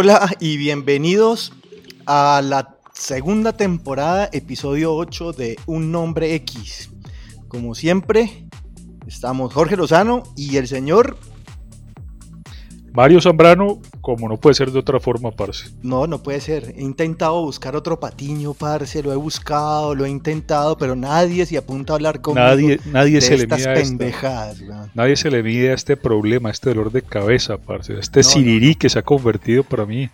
[0.00, 1.52] Hola y bienvenidos
[2.06, 6.90] a la segunda temporada, episodio 8 de Un Nombre X.
[7.48, 8.46] Como siempre,
[9.08, 11.18] estamos Jorge Lozano y el señor
[12.92, 15.68] Mario Zambrano, como no puede ser de otra forma, parce.
[15.82, 16.72] No, no puede ser.
[16.78, 19.02] He intentado buscar otro patiño, parce.
[19.02, 22.42] Lo he buscado, lo he intentado, pero nadie se apunta a hablar conmigo.
[22.46, 26.52] Nadie, nadie se le mide pendejadas, esta- nadie se le mide a este problema, a
[26.52, 27.92] este dolor de cabeza, parce.
[27.96, 30.08] a Este sirirí que se ha convertido para mí.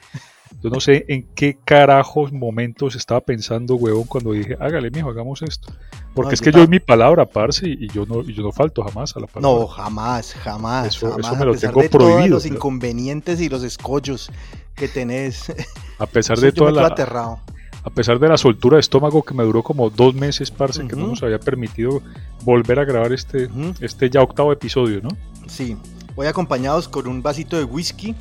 [0.64, 5.42] Yo no sé en qué carajos momentos estaba pensando, huevón, cuando dije, hágale, mijo, hagamos
[5.42, 5.70] esto.
[6.14, 8.50] Porque No, es que yo es mi palabra, parce, y yo no, y yo no
[8.50, 9.58] falto jamás a la palabra.
[9.60, 10.86] No, jamás, jamás.
[10.88, 13.50] Eso- jamás, eso me a lo pesar tengo de todos prohibido, los pero- inconvenientes y
[13.50, 14.30] los escollos
[14.74, 15.52] que tenés.
[15.98, 17.40] a pesar de toda la, aterrado.
[17.82, 20.96] a pesar de la soltura de estómago que me duró como dos meses, parce, que
[20.96, 22.00] no nos había permitido
[22.42, 25.10] volver a grabar este, este ya octavo episodio, ¿no?
[25.46, 25.76] Sí,
[26.16, 28.14] voy acompañados con un vasito de whisky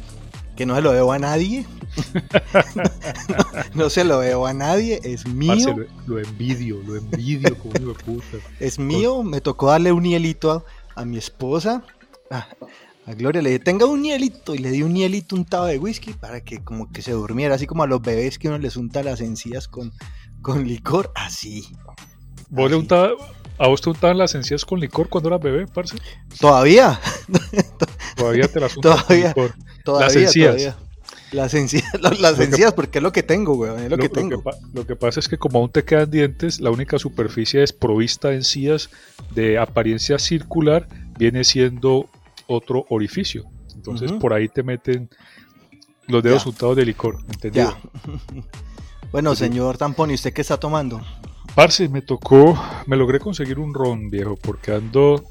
[0.55, 1.65] que no se lo debo a nadie.
[3.73, 5.49] no, se lo debo a nadie, es mío.
[5.55, 5.71] Parce,
[6.07, 8.37] lo, lo envidio, lo envidio como hijo de puta.
[8.59, 10.63] Es mío, me tocó darle un hielito a,
[11.01, 11.83] a mi esposa.
[12.29, 12.47] A,
[13.05, 14.55] a Gloria le dije, tenga un hielito.
[14.55, 17.67] Y le di un hielito untado de whisky para que como que se durmiera, así
[17.67, 19.91] como a los bebés que uno les unta las encías con,
[20.41, 21.65] con licor, así.
[22.49, 23.11] ¿Vos le untaba-
[23.59, 25.95] ¿A vos te untaban las encías con licor cuando eras bebé, parce?
[26.39, 26.99] Todavía,
[28.23, 29.27] Todavía te las Todavía.
[29.29, 29.53] licor.
[29.83, 30.55] todavía, encías.
[30.55, 30.75] todavía.
[31.31, 34.43] Las encías, las, las que- encías, porque es lo que tengo, es lo, que tengo.
[34.73, 38.35] lo que pasa es que como aún te quedan dientes, la única superficie desprovista de
[38.35, 38.89] encías
[39.33, 42.07] de apariencia circular viene siendo
[42.47, 43.45] otro orificio.
[43.75, 45.09] Entonces por ahí te meten
[46.07, 47.71] los dedos untados de licor, ¿entendido?
[47.71, 48.43] Ya.
[49.11, 51.01] bueno, Sí, señor Tampón, ¿y usted qué está tomando?
[51.55, 55.23] Parce, me tocó, me logré conseguir un ron, viejo, porque ando,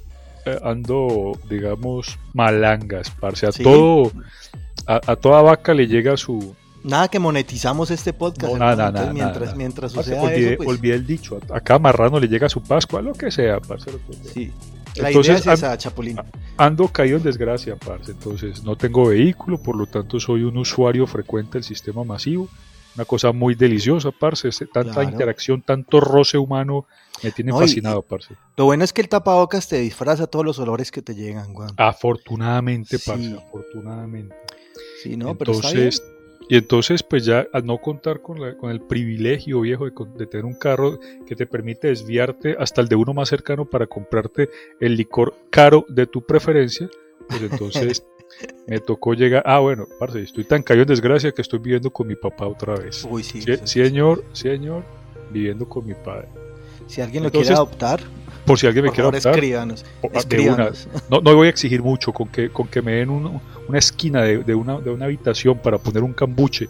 [0.62, 3.46] ando, digamos, malangas, parce.
[3.46, 3.62] A ¿Sí?
[3.62, 4.10] todo,
[4.86, 6.54] a, a toda vaca le llega su...
[6.84, 8.52] Nada que monetizamos este podcast.
[8.54, 9.56] No, nada, nada, mientras, nada.
[9.56, 12.48] mientras Parce, suceda olvidé, eso, pues, olvidé el dicho, a, a cada marrano le llega
[12.48, 13.90] su pascua, lo que sea, parce.
[13.92, 14.32] que sea.
[14.32, 14.52] sí.
[14.96, 16.18] La Entonces, idea es esa, Chapulín.
[16.58, 18.10] Ando caído en desgracia, parce.
[18.12, 22.48] Entonces, no tengo vehículo, por lo tanto, soy un usuario frecuente del sistema masivo.
[22.96, 24.50] Una cosa muy deliciosa, parce.
[24.72, 25.08] Tanta Claro.
[25.08, 26.84] interacción, tanto roce humano,
[27.22, 28.34] me tiene No, y- fascinado, parce.
[28.56, 31.72] Lo bueno es que el tapabocas te disfraza todos los olores que te llegan, weón.
[31.76, 33.04] Afortunadamente, Sí.
[33.10, 34.34] parce, afortunadamente.
[35.02, 36.02] Sí, no, pero entonces,
[36.48, 40.26] y entonces, pues ya al no contar con, la- con el privilegio viejo de, de
[40.26, 44.48] tener un carro que te permite desviarte hasta el de uno más cercano para comprarte
[44.80, 46.88] el licor caro de tu preferencia,
[47.28, 48.04] pues entonces
[48.66, 49.42] me tocó llegar.
[49.46, 52.74] Ah, bueno, parce, estoy tan caído en desgracia que estoy viviendo con mi papá otra
[52.76, 53.04] vez.
[53.08, 53.40] Uy, sí.
[53.42, 53.84] Sí, sí.
[53.84, 54.84] señor, señor,
[55.30, 56.28] viviendo con mi padre.
[56.92, 58.00] Si alguien lo Entonces, quiere adoptar,
[58.44, 59.82] Por si alguien me quiere adoptar, escríbanos.
[59.82, 60.88] de Escríbanos.
[61.08, 64.20] No, no voy a exigir mucho, con que, con que me den un- una esquina
[64.20, 66.68] de, de una, de una habitación para poner un cambuche,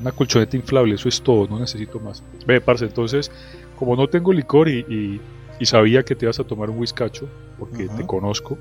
[0.00, 2.20] una colchoneta inflable, eso es todo, no necesito más.
[2.46, 3.30] Ve, parce, entonces,
[3.76, 5.20] como no tengo licor y, y-
[5.60, 8.58] y sabía que te ibas a tomar un whiskacho, porque te conozco,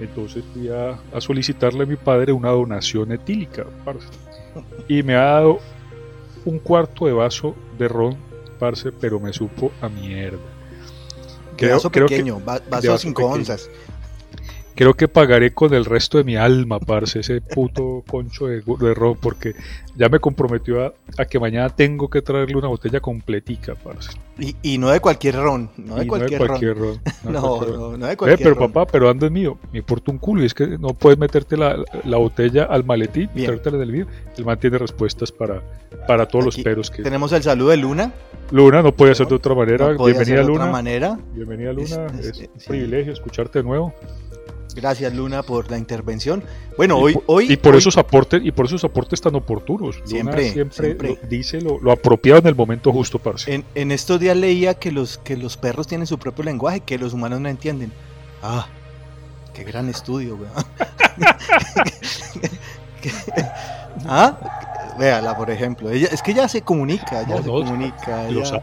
[0.00, 4.06] entonces fui a, a solicitarle a mi padre una donación etílica, parce.
[4.88, 5.58] Y me ha dado
[6.46, 8.16] un cuarto de vaso de ron,
[8.58, 10.38] parce, pero me supo a mierda.
[11.56, 13.34] De vaso que- pequeño, va- vaso de a vaso 5 pequeño.
[13.40, 13.68] onzas.
[14.78, 18.94] Creo que pagaré con el resto de mi alma, parce, ese puto concho de, de
[18.94, 19.54] ron, porque
[19.96, 24.10] ya me comprometió a, a que mañana tengo que traerle una botella completica, parce.
[24.38, 25.68] Y, y no de cualquier ron.
[25.76, 26.94] No de cualquier, cualquier ron.
[26.94, 27.00] ron.
[27.24, 27.80] no de No, cualquier ron.
[27.90, 28.72] no, no de Ve, cualquier pero ron.
[28.72, 31.56] papá, pero ando es mío, me importa un culo, y es que no puedes meterte
[31.56, 34.06] la, la botella al maletín y traértela del mío.
[34.36, 35.60] El man tiene respuestas para,
[36.06, 37.02] para todos Aquí los peros que...
[37.02, 38.12] Tenemos el saludo de Luna.
[38.52, 39.90] Luna no puede ser de otra manera.
[39.90, 40.60] No podía Bienvenida de Luna.
[40.60, 41.18] otra manera.
[41.34, 42.06] Bienvenida Luna.
[42.20, 42.68] Es- Es, es- un sí.
[42.68, 43.92] privilegio escucharte de nuevo.
[44.80, 46.42] Gracias, Luna, por la intervención.
[46.76, 49.34] Bueno, y, hoy, por, hoy, y por hoy- esos aportes y por esos aportes tan
[49.34, 49.96] oportunos.
[49.96, 51.18] Luna Siempre, siempre, siempre.
[51.22, 53.52] lo- dice lo, lo apropiado en el momento justo, parce.
[53.52, 56.98] En, en estos días leía que los, que los perros tienen su propio lenguaje, que
[56.98, 57.92] los humanos no entienden.
[58.42, 58.68] Ah,
[59.52, 60.52] qué gran estudio, weón.
[64.06, 65.90] ah, véala, por ejemplo.
[65.90, 68.28] Ella, es que ella se comunica, No, se no, comunica.
[68.28, 68.62] Ella-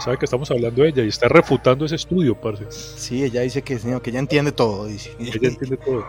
[0.00, 2.66] sabe, que estamos hablando de ella y está refutando ese estudio, parce.
[2.70, 4.86] sí, ella dice que, que ella entiende todo.
[4.86, 5.12] Dice.
[5.18, 6.04] Ella entiende todo.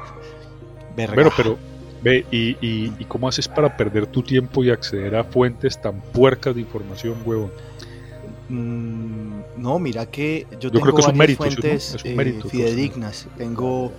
[0.96, 1.16] Verga.
[1.16, 1.58] Bueno, pero
[2.04, 6.02] Ve, y, y, y cómo haces para perder tu tiempo y acceder a fuentes tan
[6.02, 7.52] puercas de información, huevón?
[8.50, 12.12] Mm, no, mira que yo, Yo tengo creo que es un mérito, fuentes Es un
[12.12, 13.28] eh, mérito, fidedignas.
[13.38, 13.94] Tengo,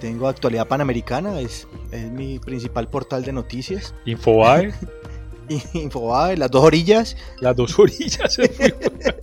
[0.00, 3.94] tengo actualidad panamericana, es, es mi principal portal de noticias.
[4.04, 4.74] Infobae,
[5.74, 7.16] Infobae, las dos orillas.
[7.40, 8.38] las dos orillas.
[8.38, 9.14] es muy bueno.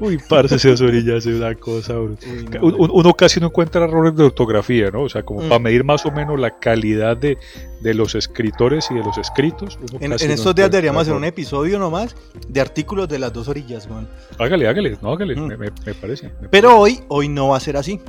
[0.00, 1.98] Uy, parce, esas orillas es una cosa.
[1.98, 2.16] Uy,
[2.52, 5.02] no, Un- un- Uno casi no encuentra errores de ortografía, ¿no?
[5.02, 5.48] O sea, como Mm.
[5.48, 7.38] para medir más o menos la calidad de,
[7.80, 9.78] de los escritores y de los escritos.
[9.80, 12.14] uno En, en no estos días encuentra deberíamos hacer un episodio nomás
[12.48, 14.08] de artículos de las dos orillas, weón.
[14.38, 15.46] Hágale, hágale, no, hágale, Mm.
[15.46, 16.30] me, me- me parece.
[16.40, 18.00] me Pero hoy, hoy no va a ser así.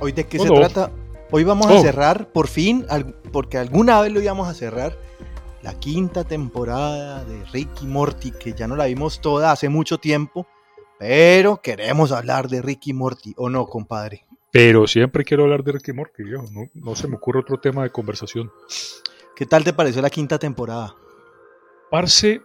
[0.00, 0.54] Hoy de qué Oh, se no.
[0.56, 0.90] trata.
[1.32, 1.82] Hoy vamos a Oh.
[1.82, 2.86] cerrar, por fin,
[3.32, 4.96] porque alguna vez lo íbamos a cerrar,
[5.66, 10.46] la quinta temporada de Ricky Morty, que ya no la vimos toda hace mucho tiempo,
[10.96, 14.24] pero queremos hablar de Ricky Morty, ¿o no, compadre?
[14.52, 16.44] Pero siempre quiero hablar de Ricky Morty, viejo.
[16.52, 18.48] No, no se me ocurre otro tema de conversación.
[19.34, 20.94] ¿Qué tal te pareció la quinta temporada?
[21.90, 22.40] Parce,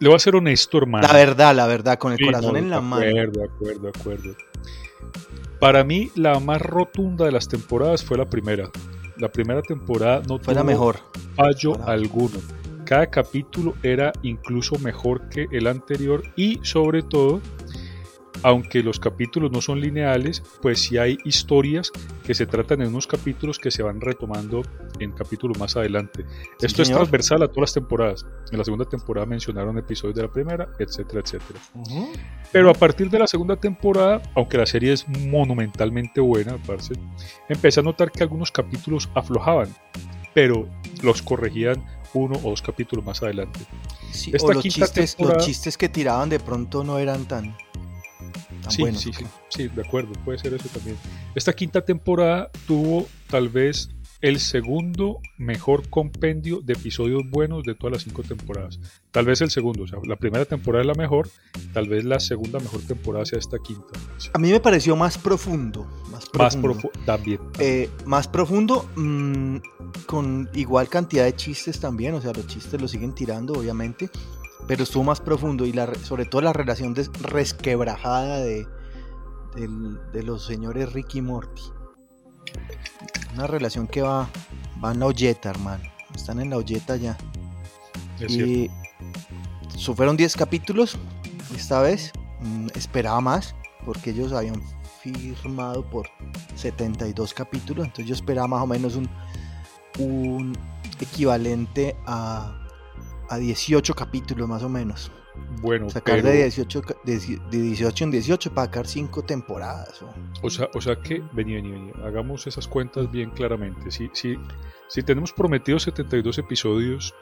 [0.00, 1.06] le voy a ser honesto, hermano.
[1.06, 3.06] La verdad, la verdad, con el Sí, corazón no, en la de mano.
[3.06, 4.36] acuerdo, de acuerdo, de acuerdo.
[5.60, 8.68] Para mí, la más rotunda de las temporadas fue la primera.
[9.18, 10.96] La primera temporada no Fue la tuvo mejor.
[11.34, 12.38] fallo Para- alguno.
[12.84, 17.40] Cada capítulo era incluso mejor que el anterior y sobre todo,
[18.42, 21.90] aunque los capítulos no son lineales, pues sí hay historias
[22.24, 24.62] que se tratan en unos capítulos que se van retomando
[25.00, 26.24] en capítulos más adelante.
[26.58, 28.26] Sí, Esto es transversal a todas las temporadas.
[28.50, 31.60] En la segunda temporada mencionaron episodios de la primera, etcétera, etcétera.
[32.52, 36.94] Pero a partir de la segunda temporada, aunque la serie es monumentalmente buena, parce,
[37.48, 39.74] empecé a notar que algunos capítulos aflojaban,
[40.34, 40.68] pero
[41.02, 43.60] los corregían uno o dos capítulos más adelante.
[44.10, 47.54] Sí, Esta o los quinta chistes, los chistes que tiraban de pronto no eran tan,
[48.68, 49.00] tan Sí, buenos.
[49.00, 50.96] sí, ¿o sí, sí, de acuerdo, puede ser eso también.
[51.34, 57.92] Esta quinta temporada tuvo tal vez el segundo mejor compendio de episodios buenos de todas
[57.92, 58.80] las cinco temporadas.
[59.12, 61.30] Tal vez el segundo, o sea, la primera temporada es la mejor,
[61.72, 63.86] tal vez la segunda mejor temporada sea esta quinta.
[64.34, 65.84] A mí me pareció más profundo.
[66.10, 66.62] Más Más profundo.
[66.90, 67.38] profundo, también.
[67.60, 69.56] Eh, más profundo, mm,
[70.06, 74.10] con igual cantidad de chistes también, o sea, los chistes los siguen tirando, obviamente,
[74.68, 78.66] pero estuvo más profundo y la, re- sobre todo la relación des- resquebrajada de,
[80.12, 81.62] de los señores Ricky y Morty.
[83.34, 84.28] Una relación que va,
[84.84, 85.82] va en la olleta, hermano.
[86.14, 87.16] Están en la olleta ya.
[88.20, 88.30] es.
[88.32, 88.70] Y
[89.76, 90.96] so- fueron 10 capítulos
[91.56, 92.12] esta vez.
[92.40, 93.54] Mm, esperaba más
[93.84, 94.62] porque ellos habían
[95.02, 96.08] firmado por
[96.56, 97.86] 72 capítulos.
[97.86, 99.08] Entonces yo esperaba más o menos un,
[99.98, 100.52] un
[101.00, 102.67] equivalente a,
[103.28, 105.10] a 18 capítulos más o menos.
[105.62, 109.22] Bueno, Sacar pero, de, 18, ca- de, die- de 18 en 18 para sacar 5
[109.22, 110.02] temporadas.
[110.02, 113.90] o- o sea, o sea que, vení, vení, vení, hagamos esas cuentas bien claramente.
[113.92, 114.36] Si, si,
[114.88, 117.14] si tenemos prometidos 72 episodios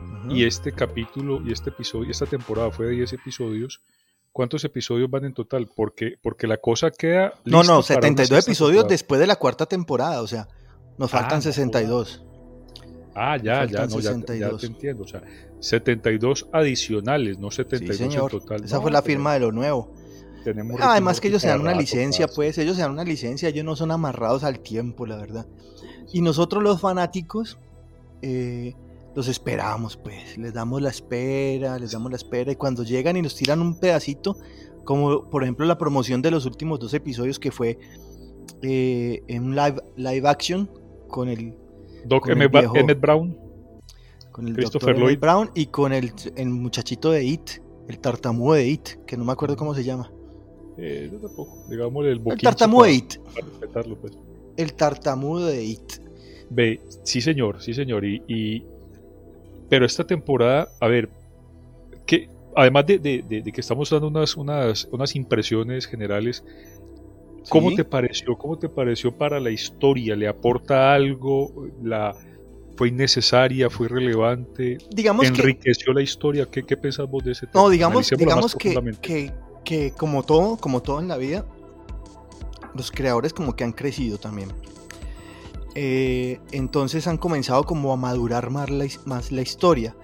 [0.00, 0.30] Ujú.
[0.36, 3.80] y este capítulo y este episodio, esta temporada fue de 10 episodios,
[4.30, 5.68] ¿cuántos episodios van en total?
[5.74, 7.32] Porque, porque la cosa queda.
[7.44, 8.88] no, no, para una 72 sexta episodios temporada.
[8.92, 10.22] después de la cuarta temporada.
[10.22, 10.46] O sea,
[10.96, 12.24] nos Ah, faltan no, 62.
[13.20, 14.60] Ah, ya, ya, no, ya, ya 62.
[14.60, 15.02] te entiendo.
[15.02, 15.22] O sea,
[15.60, 18.32] 72 adicionales, no Sí, 72 señor.
[18.32, 18.64] en total.
[18.64, 19.92] Esa No, fue la firma de lo nuevo.
[20.44, 23.48] tenemos Además que ellos se dan una licencia, rato, pues ellos se dan una licencia,
[23.48, 25.46] ellos no son amarrados al tiempo, la verdad.
[26.12, 27.58] Y nosotros los fanáticos
[28.22, 28.74] eh,
[29.14, 33.22] los esperamos, pues, les damos la espera, les damos la espera y cuando llegan y
[33.22, 34.36] nos tiran un pedacito,
[34.84, 37.78] como por ejemplo la promoción de los últimos dos episodios que fue
[38.62, 40.70] eh, en live, live action
[41.08, 41.54] con el,
[42.06, 43.36] Doc Emmett, Ba- viejo- Emmett Brown.
[44.32, 45.02] con el Christopher Dr.
[45.02, 45.20] Emmett Lloyd.
[45.20, 47.50] Brown y con el, el muchachito de It,
[47.88, 50.10] el tartamudo de It, que no me acuerdo cómo se llama.
[50.76, 51.64] Eh, yo tampoco.
[51.68, 53.14] Digámosle el El tartamudo de It,
[53.72, 54.12] para pues.
[54.56, 55.92] el tartamudo de It.
[56.50, 58.04] Ve, sí señor, sí señor.
[58.04, 58.64] Y, y-
[59.68, 61.10] pero esta temporada, a ver,
[62.06, 66.42] que además de, de- de- de que estamos dando unas, unas, unas impresiones generales,
[67.48, 68.36] ¿cómo te pareció?
[68.36, 70.14] ¿Cómo te pareció para la historia?
[70.16, 71.66] ¿Le aporta algo?
[71.82, 72.14] ¿La
[72.76, 73.68] fue innecesaria?
[73.70, 74.78] ¿Fue irrelevante?
[74.90, 76.46] digamos que ¿Enriqueció la historia?
[76.50, 77.64] ¿Qué, qué pensás vos de ese tema?
[77.64, 79.32] no digamos digamos que, que,
[79.64, 81.44] que como todo como todo en la vida
[82.74, 84.50] los creadores como que han crecido también
[85.74, 89.94] Eh, entonces han comenzado como a madurar más la, his- más la historia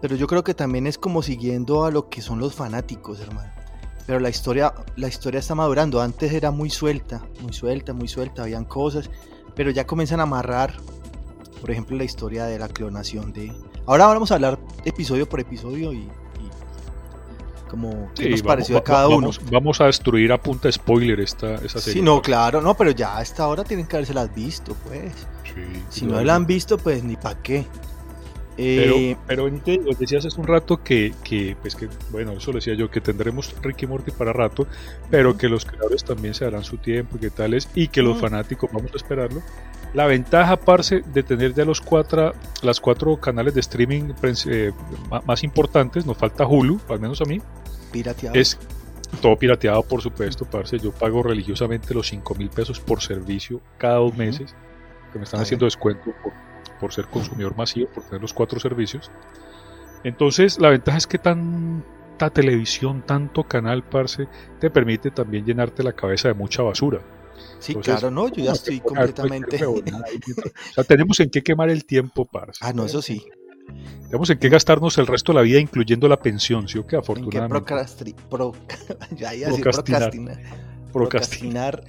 [0.00, 3.50] pero yo creo que también es como siguiendo a lo que son los fanáticos hermano
[4.10, 8.42] pero la historia la historia está madurando antes era muy suelta muy suelta muy suelta
[8.42, 9.08] habían cosas
[9.54, 10.74] pero ya comienzan a amarrar
[11.60, 13.52] por ejemplo la historia de la clonación de
[13.86, 16.10] ahora vamos a hablar episodio por episodio y, y
[17.70, 20.72] como qué Sí, nos vamos- pareció a cada uno vamos, Vamos a destruir a punta
[20.72, 21.92] spoiler esta, esa serie.
[21.92, 25.12] sí no claro no pero ya a esta hora tienen que haberse las visto pues
[25.88, 27.64] si no la han visto, pues ni para qué.
[28.60, 32.56] Pero, eh, pero os decías hace un rato que, que, pues que, bueno, eso lo
[32.56, 34.66] decía yo, que tendremos Ricky Morty para rato,
[35.10, 38.20] pero que los creadores también se darán su tiempo y que tales, y que los
[38.20, 39.42] fanáticos vamos a esperarlo.
[39.94, 44.12] La ventaja, parce, de tener ya los cuatro, las cuatro canales de streaming
[44.46, 44.72] eh,
[45.24, 47.40] más importantes, nos falta Hulu, al menos a mí,
[47.90, 48.38] pirateado.
[48.38, 48.58] es
[49.22, 50.78] todo pirateado, por supuesto, parce.
[50.78, 54.54] Yo pago religiosamente los 5 mil pesos por servicio cada dos meses,
[55.12, 56.49] que me están haciendo descuento por
[56.80, 59.10] por ser consumidor masivo, por tener los cuatro servicios.
[60.02, 64.26] Entonces, la ventaja es que tanta televisión, tanto canal, parce,
[64.58, 67.00] te permite también llenarte la cabeza de mucha basura.
[67.58, 69.64] Sí, claro, no, yo ya estoy completamente.
[69.66, 69.82] o
[70.74, 72.58] sea, tenemos en qué quemar el tiempo, parce.
[72.62, 73.22] Ah, no, eso sí.
[74.04, 76.96] Tenemos en qué gastarnos el resto de la vida, incluyendo la pensión, ¿sí o qué?
[76.96, 77.56] Afortunadamente.
[77.58, 77.64] ¿En
[79.16, 80.69] ya, ya, procrastinar procrastinar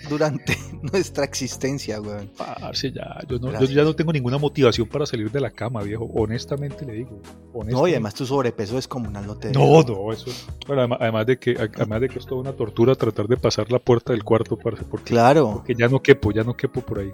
[0.10, 2.32] durante nuestra existencia, weón.
[2.74, 3.20] ya.
[3.28, 6.06] Yo, no, yo, ya no tengo ninguna motivación para salir de la cama, viejo.
[6.14, 7.22] Honestamente le digo.
[7.66, 9.52] No, y además tu sobrepeso es comunal, no te.
[9.52, 10.32] No, no, eso.
[10.68, 13.80] Bueno, además, de que, además de que es toda una tortura tratar de pasar la
[13.80, 15.52] puerta del cuarto, parce, porque, claro.
[15.56, 17.14] Porque ya no quepo, ya no quepo por ahí.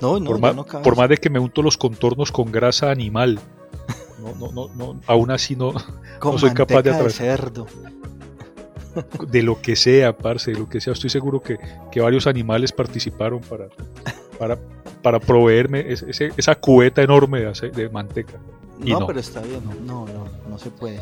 [0.00, 2.90] No, no, por, más, no por más de que me unto los contornos con grasa
[2.90, 3.40] animal.
[4.20, 5.72] No, no, no, no aún así no,
[6.22, 7.38] no soy capaz de atravesar.
[7.38, 7.66] cerdo
[9.28, 10.92] de lo que sea, parce, de lo que sea.
[10.92, 11.58] Estoy seguro que,
[11.90, 13.68] que varios animales participaron para,
[14.38, 14.58] para,
[15.02, 18.34] para proveerme ese, esa cubeta enorme de, de manteca.
[18.78, 21.00] no, pero está bien, no, no, no se puede.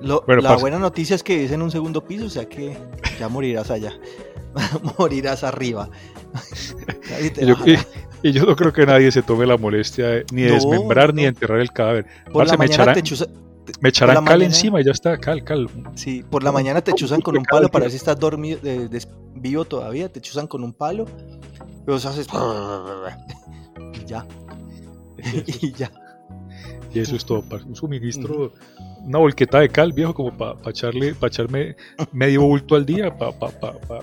[0.00, 2.76] la buena noticia es que es en un segundo piso, o sea que
[3.18, 3.92] ya morirás allá,
[4.98, 5.90] morirás arriba.
[8.22, 11.28] y, yo, no creo que nadie se tome la molestia ni de desmembrar ni de
[11.28, 12.06] enterrar el cadáver.
[12.32, 12.96] Por la me echarán,
[13.80, 15.68] me echarán cal encima y ya está, cal, cal.
[15.94, 18.60] Sí, por la mañana te chuzan con un palo para ver si estás dormido,
[19.34, 21.06] vivo todavía, te chuzan con un palo,
[21.84, 22.26] pero haces...
[24.02, 24.26] y ya.
[25.60, 25.90] y ya.
[26.94, 28.52] Y eso es todo, un suministro,
[29.00, 31.76] una volqueta de cal, viejo, como para echarle, para echarme
[32.12, 33.32] medio bulto al día, para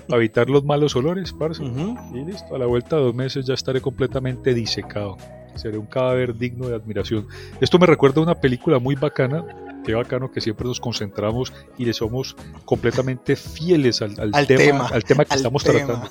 [0.08, 1.62] evitar los malos olores, parce.
[1.62, 5.16] Y listo, a la vuelta de dos meses ya estaré completamente disecado.
[5.54, 7.26] Seré un cadáver digno de admiración.
[7.60, 9.44] Esto me recuerda a una película muy bacana.
[9.84, 14.14] Qué bacano que siempre nos concentramos y le somos completamente fieles al,
[14.46, 16.08] tema, al tema que estamos tratando.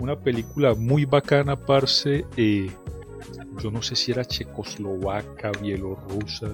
[0.00, 2.24] Una película muy bacana, parce.
[2.36, 2.70] Eh,
[3.62, 6.48] yo no sé si era checoslovaca, bielorrusa,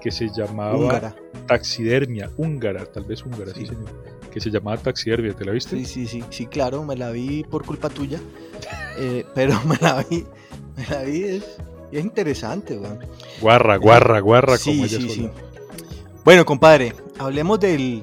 [0.00, 1.14] que se llamaba
[1.46, 3.66] Taxidermia, húngara, tal vez húngara, sí.
[3.66, 3.90] señor,
[4.30, 5.76] que se llamaba Taxidermia, ¿te la viste?
[5.76, 8.20] Sí, sí, sí, sí, claro, me la vi por culpa tuya,
[8.98, 10.26] eh, pero me la vi
[10.90, 11.44] la vida es,
[11.92, 12.98] es interesante, weón.
[13.40, 15.30] Guarra, guarra, guarra, como ella sí, sí.
[16.24, 18.02] Bueno, compadre, hablemos del.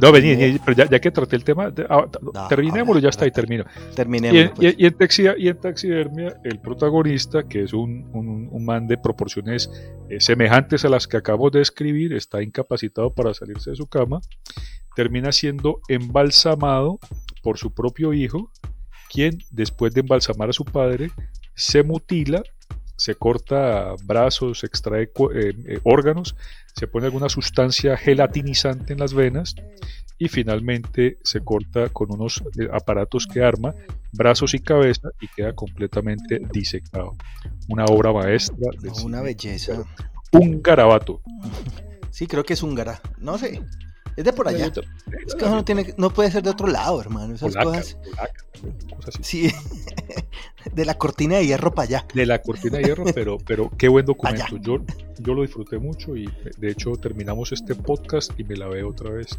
[0.00, 2.06] no, vení, pero ya, que traté el tema, ah,
[2.48, 3.64] terminémoslo, ya está, y termino.
[3.94, 4.52] Terminemos.
[4.56, 4.74] Pues.
[4.78, 4.96] Y, en
[5.38, 9.70] y, en taxidermia, el protagonista, que es un, un, man de proporciones
[10.10, 14.20] eh, semejantes a las que acabo de escribir, está incapacitado para salirse de su cama,
[14.94, 16.98] termina siendo embalsamado
[17.42, 18.50] por su propio hijo,
[19.10, 21.10] quien, después de embalsamar a su padre,
[21.54, 22.42] se mutila,
[22.96, 26.36] se corta brazos, se extrae eh, eh, órganos,
[26.74, 29.54] se pone alguna sustancia gelatinizante en las venas
[30.18, 33.74] y finalmente se corta con unos eh, aparatos que arma
[34.12, 37.16] brazos y cabeza y queda completamente disectado.
[37.68, 38.70] Una obra maestra.
[38.80, 39.82] De una belleza.
[40.32, 41.20] Un garabato.
[42.10, 43.00] Sí, creo que es húngara.
[43.18, 43.60] No sé.
[44.16, 44.66] Es de por allá.
[45.26, 47.34] Es que no, tiene, no puede ser de otro lado, hermano.
[47.34, 47.96] Esas cosas.
[49.20, 49.50] Sí,
[50.74, 52.06] de la cortina de hierro para allá.
[52.14, 54.56] De la cortina de hierro, pero, pero qué buen documento.
[54.58, 54.78] Yo,
[55.18, 59.10] yo lo disfruté mucho y de hecho terminamos este podcast y me la veo otra
[59.10, 59.38] vez.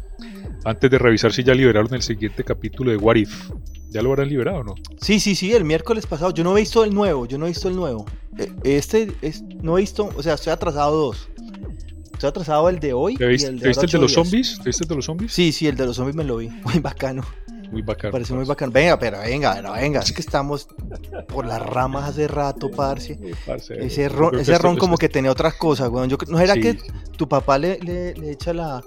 [0.64, 3.50] Antes de revisar si ya liberaron el siguiente capítulo de What If.
[3.88, 4.74] ¿Ya lo habrán liberado o no?
[5.00, 6.32] Sí, sí, sí, el miércoles pasado.
[6.32, 8.04] Yo no he visto el nuevo, yo no he visto el nuevo.
[8.36, 11.30] Eh, este es, no he visto, o sea, estoy atrasado dos.
[12.16, 13.14] Estoy atrasado el de hoy.
[13.14, 14.56] ¿Te viste, el de, el de los zombies?
[14.56, 15.34] ¿Te viste el de los zombies?
[15.34, 16.48] Sí, sí, el de los zombies me lo vi.
[16.64, 17.22] Muy bacano.
[17.70, 18.12] Muy bacano.
[18.12, 18.72] Parece muy bacano.
[18.72, 20.00] Venga, pero venga, pero venga.
[20.00, 20.68] Es que estamos
[21.26, 23.18] por las ramas hace rato, parce.
[23.68, 26.08] ese ron, ese ron como que tenía otras cosas, weón.
[26.08, 26.78] Yo, ¿No era que
[27.18, 28.82] tu papá le, le, le echa la,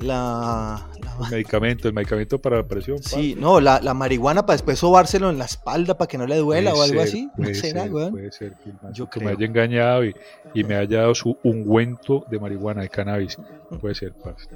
[0.00, 0.88] la,
[1.24, 3.02] el medicamento, el medicamento para la presión.
[3.02, 6.36] Sí, no, la, la, marihuana para después sobárselo en la espalda para que no le
[6.36, 7.28] duela o algo así.
[7.36, 10.14] Puede ser, puede ser que, Yo que me haya engañado y,
[10.54, 13.36] y, me haya dado su ungüento de marihuana, de cannabis.
[13.80, 14.48] Puede ser, parce.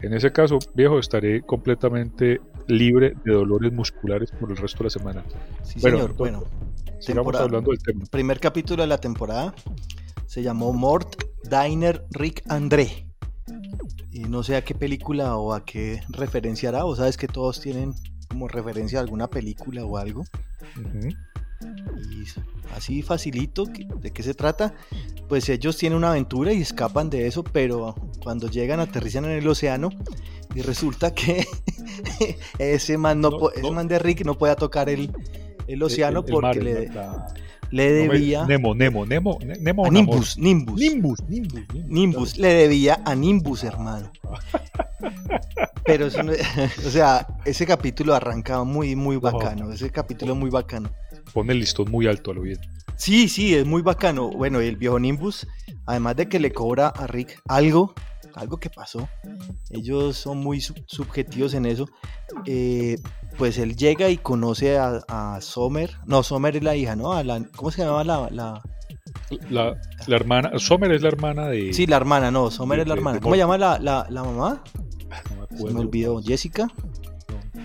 [0.00, 4.90] En ese caso, viejo, estaré completamente libre de dolores musculares por el resto de la
[4.90, 5.24] semana.
[5.64, 6.14] Sí, señor.
[6.14, 6.44] Bueno,
[7.00, 8.04] sigamos hablando del tema.
[8.10, 9.54] Primer capítulo de la temporada
[10.26, 13.07] se llamó Mort, Diner, Rick, André.
[14.10, 16.84] Y no sé a qué película o a qué referencia hará.
[16.84, 17.94] O sabes que todos tienen
[18.28, 20.24] como referencia a alguna película o algo.
[22.74, 24.74] así facilito, ¿de qué se trata?
[25.28, 29.48] Pues ellos tienen una aventura y escapan de eso, pero cuando llegan aterrizan en el
[29.48, 29.90] océano
[30.54, 31.46] y resulta que
[32.58, 35.10] ese man, no, ese man de Rick no puede tocar el,
[35.66, 36.90] el océano porque le,
[37.70, 38.44] le debía.
[38.46, 39.86] Nemo, Nemo, Nemo, Nemo.
[39.86, 44.10] A Nimbus, Nimbus, Nimbus, Nimbus, Nimbus, le debía a Nimbus, hermano.
[45.84, 46.06] Pero,
[46.86, 49.72] o sea, ese capítulo arranca muy, muy bacano.
[49.72, 50.90] Ese capítulo muy bacano.
[51.32, 52.58] Pone el listón muy alto a lo bien.
[52.96, 54.28] Sí, sí, es muy bacano.
[54.28, 55.46] Bueno, el viejo Nimbus,
[55.86, 57.94] además de que le cobra a Rick algo,
[58.38, 59.08] algo que pasó,
[59.70, 61.88] ellos son muy subjetivos en eso.
[62.46, 62.98] Eh,
[63.36, 65.96] pues él llega y conoce a, a, Sommer.
[66.06, 67.12] No, Sommer es la hija, ¿no?
[67.12, 68.62] A la, ¿Cómo se llama la, la...
[69.50, 69.76] La,
[70.08, 71.72] hermana, Sommer es la hermana de.
[71.72, 73.20] Sí, la hermana, no, Sommer es la hermana.
[73.20, 74.62] ¿Cómo se llama la, la, la mamá?
[75.50, 76.68] No me, me olvidó, Jessica.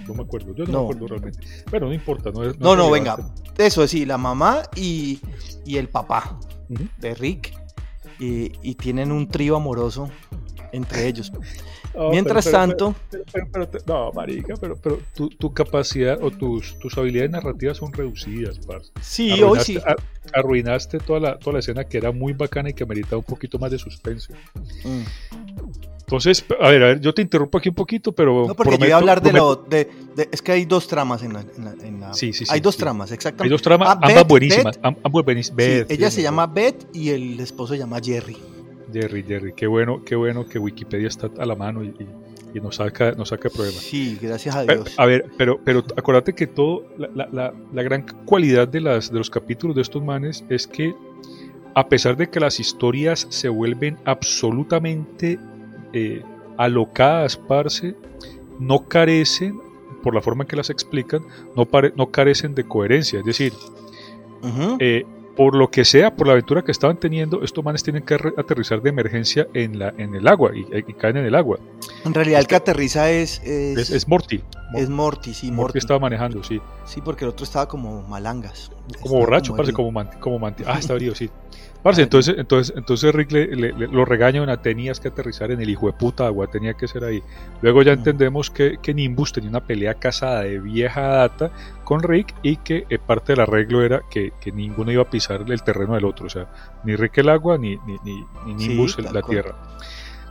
[0.07, 1.39] No, me acuerdo, yo no, me acuerdo realmente.
[1.69, 2.59] Pero no importa, no es.
[2.59, 3.17] No, no, venga.
[3.57, 5.19] Eso sí, la mamá y,
[5.65, 6.39] y el papá
[6.99, 7.53] de Rick.
[8.19, 10.09] Y, y, tienen un trío amoroso
[10.73, 11.31] entre ellos.
[12.11, 12.95] Mientras tanto.
[13.85, 18.91] no, marica, pero, pero tu, tu, capacidad o tus, tus habilidades narrativas son reducidas, parce.
[18.99, 19.77] Sí, hoy sí.
[20.33, 23.59] arruinaste toda la, toda la escena que era muy bacana y que meritaba un poquito
[23.59, 24.33] más de suspense.
[24.83, 25.03] Mm.
[25.99, 28.47] Entonces, a ver, a ver, yo te interrumpo aquí un poquito, pero.
[28.47, 29.55] No, porque yo voy a hablar de lo.
[29.55, 29.89] De,
[30.31, 31.45] es que hay dos tramas en la.
[31.81, 32.51] En la, sí, sí, sí.
[32.53, 33.45] Hay dos tramas, exactamente.
[33.45, 34.79] Hay dos tramas, ah, ambas buenísimas.
[34.81, 35.85] ambas buenísimas.
[35.89, 38.37] ella se llama Beth y el esposo se llama Jerry.
[38.93, 41.93] Jerry, Jerry, qué bueno, qué bueno que Wikipedia está a la mano y,
[42.61, 43.81] nos saca, nos saca problemas.
[43.81, 44.93] Sí, gracias a Dios.
[44.97, 49.17] a ver, pero, pero acuérdate que todo, la, la, la, gran cualidad de, las, de
[49.17, 50.93] los capítulos de estos manes es que
[51.75, 55.39] a pesar de que las historias se vuelven absolutamente
[55.93, 56.21] eh,
[56.57, 57.95] alocadas, parce,
[58.59, 59.59] no carecen,
[60.03, 63.19] por la forma en que las explican, no, no carecen de coherencia.
[63.19, 63.53] Es decir,
[65.35, 68.81] por lo que sea, por la aventura que estaban teniendo, estos manes tienen que aterrizar
[68.81, 71.59] de emergencia en, la, en el agua y, caen en el agua.
[72.05, 73.41] En realidad el que aterriza es...
[73.43, 74.43] Es, Morty.
[74.75, 75.79] Es Morty, sí, Morty.
[75.79, 76.61] estaba manejando, sí.
[76.85, 78.71] Sí, porque el otro estaba como malangas.
[79.01, 80.63] Como borracho, parece como manti, como manti.
[80.67, 81.29] Ah, está herido, sí.
[81.83, 85.87] Parce, entonces, entonces, entonces Rick le, lo regaña una tenías que aterrizar en el hijo
[85.87, 87.21] de puta agua, tenía que ser ahí.
[87.61, 91.51] Luego ya entendemos que, que Nimbus tenía una pelea casada de vieja data
[91.83, 95.43] con Rick y que eh, parte del arreglo era que, que, ninguno iba a pisar
[95.45, 96.47] el terreno del otro, o sea,
[96.85, 99.55] ni Rick el agua ni, ni, ni, Nimbus la tierra.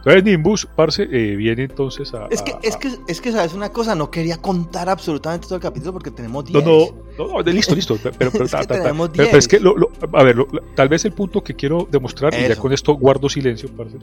[0.05, 2.27] Entonces Nimbus, parce, eh, viene entonces a...
[2.29, 3.95] Es que, es, que, es que, ¿sabes una cosa?
[3.95, 6.65] No quería contar absolutamente todo el capítulo porque tenemos 10.
[6.65, 7.97] No, no, no, listo, listo.
[8.03, 9.77] Pero, pero, es, que pero, es que, lo,
[10.13, 10.37] a ver,
[10.75, 13.97] tal vez el punto que quiero demostrar, y ya con esto guardo silencio, parce,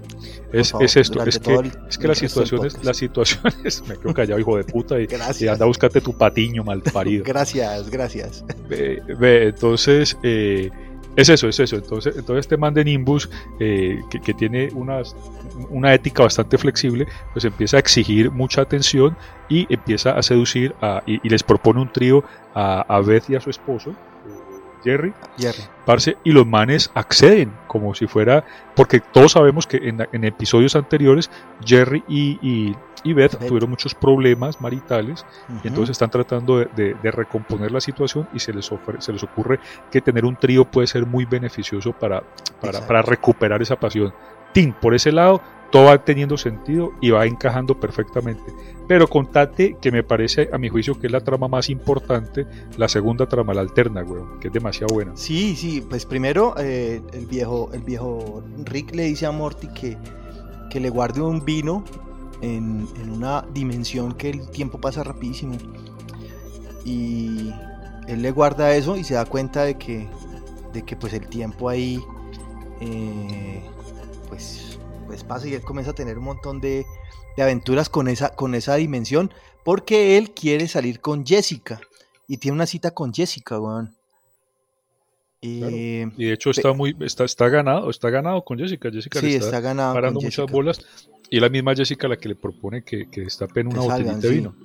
[0.54, 4.56] es, es esto, es que, es que las situaciones, las situaciones, me quedo callado, hijo
[4.56, 5.06] de puta, y,
[5.40, 7.24] y anda a buscarte tu patiño mal parido.
[7.28, 8.46] gracias, gracias.
[8.70, 10.18] Ve, ve entonces...
[10.24, 10.70] Eh,
[11.16, 11.76] es eso, es eso.
[11.76, 15.16] Entonces, entonces este man de Nimbus, eh, que, tiene unas,
[15.70, 19.16] una ética bastante flexible, pues empieza a exigir mucha atención
[19.48, 23.42] y empieza a seducir a, y, les propone un trío a, a Beth y a
[23.42, 23.96] su esposo,
[24.84, 25.64] Jerry, Jerry.
[25.86, 28.44] Parce, y los manes acceden como si fuera,
[28.76, 31.30] porque todos sabemos que en, episodios anteriores
[31.66, 35.26] Jerry y, y, Beth, tuvieron muchos problemas maritales
[35.64, 38.70] y entonces están tratando de, recomponer la situación y se les,
[39.00, 39.60] se les ocurre
[39.92, 42.24] que tener un trío puede ser muy beneficioso para,
[42.62, 44.14] para, para recuperar esa pasión.
[44.54, 48.54] Tim, por ese lado, todo va teniendo sentido y va encajando perfectamente.
[48.88, 52.88] Pero contate que me parece, a mi juicio, que es la trama más importante, la
[52.88, 55.12] segunda trama, la alterna, weón, que es demasiado buena.
[55.16, 59.98] Sí, sí, pues primero eh, el, viejo, el viejo Rick le dice a Morty que,
[60.72, 61.84] que le guarde un vino
[62.42, 65.56] en, en una dimensión que el tiempo pasa rapidísimo.
[66.84, 67.54] Y
[68.08, 70.08] él le guarda eso y se da cuenta de que,
[70.74, 72.02] de que pues el tiempo ahí,
[72.82, 73.62] eh,
[74.30, 76.86] pues pues pasa y él comienza a tener un montón de,
[77.36, 79.34] aventuras con esa, con esa dimensión,
[79.66, 81.82] porque él quiere salir con Jessica
[82.28, 83.96] y tiene una cita con Jessica, weón.
[85.42, 88.92] Y, de hecho está muy está, está ganado está ganado con Jessica.
[88.92, 90.86] Jessica sí, está, ganado parando muchas bolas.
[91.32, 94.56] Y la misma Jessica la que le propone que, que destapen una botellita de vino.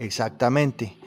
[0.00, 0.97] Exactamente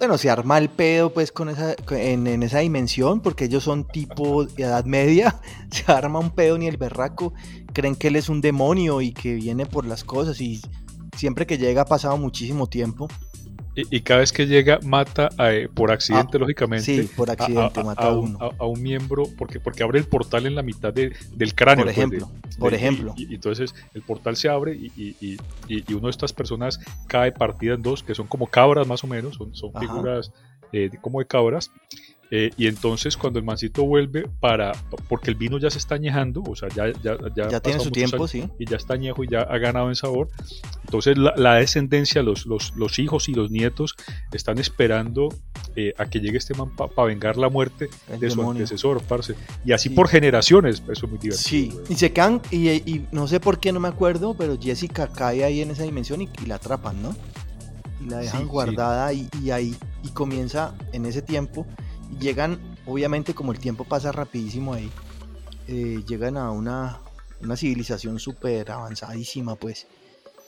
[0.00, 4.46] bueno, se arma el pedo pues con esa, en, esa dimensión, porque ellos son tipo
[4.46, 5.38] de edad media,
[5.70, 7.34] se arma un pedo ni el berraco,
[7.74, 10.62] creen que él es un demonio y que viene por las cosas y
[11.14, 13.08] siempre que llega ha pasado muchísimo tiempo.
[13.90, 16.84] Y, cada vez que llega mata eh, por accidente, ah, lógicamente.
[16.84, 18.38] Sí, por accidente mata a, uno.
[18.58, 21.84] A, un miembro, porque, porque abre el portal en la mitad del cráneo.
[21.84, 22.30] Por pues, ejemplo.
[22.58, 23.14] por ejemplo.
[23.16, 25.36] Y, entonces el portal se abre y,
[25.90, 29.36] uno de estas personas cae partida en dos, que son como cabras más o menos,
[29.36, 30.32] son, son figuras
[30.72, 31.70] eh, como de cabras.
[32.32, 34.70] Eh, y entonces cuando el mancito vuelve para,
[35.08, 37.90] porque el vino ya se está añejando, o sea, ya, ya, ya, Ya tiene su
[37.90, 38.44] tiempo, sí.
[38.58, 40.28] y ya está añejo y ya ha ganado en sabor.
[40.84, 43.96] Entonces la, la descendencia, los, los, los hijos y los nietos
[44.32, 45.28] están esperando
[45.74, 48.62] eh, a que llegue este man para vengar la muerte El de su demonio.
[48.62, 49.34] antecesor, parce.
[49.64, 49.94] Y así Sí.
[49.96, 51.36] por generaciones, eso es muy divertido.
[51.36, 55.08] Sí, y se quedan, y, y no sé por qué, no me acuerdo, pero Jessica
[55.08, 57.16] cae ahí en esa dimensión y, y la atrapan, ¿no?
[58.04, 58.50] Y la dejan Sí, sí.
[58.50, 61.66] guardada y, y ahí, y comienza en ese tiempo,
[62.18, 64.90] llegan, obviamente como el tiempo pasa rapidísimo ahí,
[65.68, 66.98] eh, llegan a una,
[67.42, 69.86] una civilización súper avanzadísima, pues,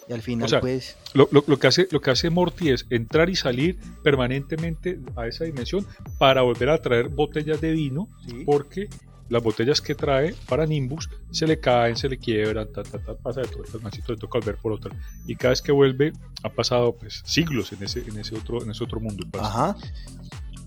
[0.09, 2.71] y al final, O sea, pues, Lo, lo- lo que hace, lo que hace Morty
[2.71, 5.87] es entrar y salir permanentemente a esa dimensión
[6.19, 8.89] para volver a traer botellas de vino, sí, porque
[9.29, 13.15] las botellas que trae para Nimbus se le caen, se le quiebran, ta, ta, ta,
[13.15, 13.63] pasa de todo.
[13.73, 14.95] El mancito le toca volver por otra.
[15.27, 18.71] Y cada vez que vuelve, ha pasado pues siglos en ese, en ese otro, en
[18.73, 19.25] ese otro mundo.
[19.31, 19.47] parce.
[19.49, 19.77] Ajá.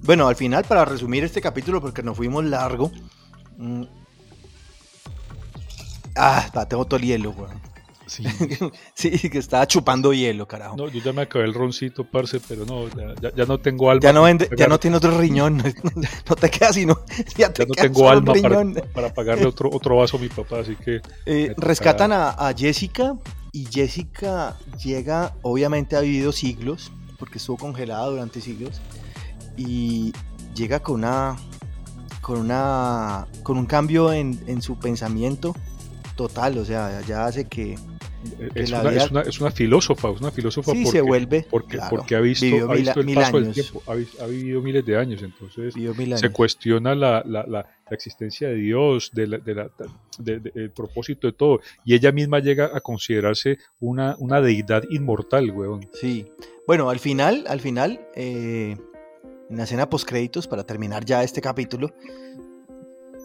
[0.05, 2.91] Bueno, al final, para resumir este capítulo, porque nos fuimos largo.
[3.57, 3.83] mm,
[6.17, 7.59] Ah, tengo todo el hielo, weón.
[8.07, 8.23] Sí.
[8.93, 10.77] Sí, que estaba chupando hielo, carajo.
[10.77, 13.89] No, yo ya me acabé el roncito, parce, pero no, ya, ya- ya no tengo
[13.89, 14.01] alma.
[14.01, 15.61] ya no vende, ya no tiene otro riñón.
[16.29, 16.99] No te queda sino.
[17.37, 18.63] Ya, te ya no tengo alma para,
[18.93, 23.15] para pagarle otro, otro vaso a mi papá, así que Eh, rescatan a, a Jessica
[23.51, 28.79] y Jessica llega, obviamente ha vivido siglos, porque estuvo congelada durante siglos,
[29.57, 30.13] y
[30.55, 31.35] llega con una,
[32.21, 35.55] con una, con un cambio en, en su pensamiento
[36.15, 37.75] total, o sea, ya hace que
[38.55, 41.45] es una, vida- es, una, es una filósofa, es una filósofa sí porque, se vuelve,
[41.49, 43.93] porque, claro, porque ha visto, ha mil- visto el mil paso del años, tiempo, ha,
[43.95, 46.31] vi- ha vivido miles de años, entonces mil se años.
[46.31, 49.69] cuestiona la, la, la, la existencia de Dios, de la- de la-
[50.17, 54.83] de- de- el propósito de todo, y ella misma llega a considerarse una, una deidad
[54.89, 55.87] inmortal, weón.
[55.93, 56.25] Sí.
[56.65, 58.75] Bueno, al final, al final, eh,
[59.49, 61.91] en la escena post créditos, para terminar ya este capítulo,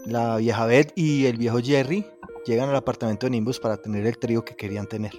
[0.06, 2.06] la vieja Beth y el viejo Jerry
[2.46, 5.12] llegan al apartamento de Nimbus para tener el trío que querían tener.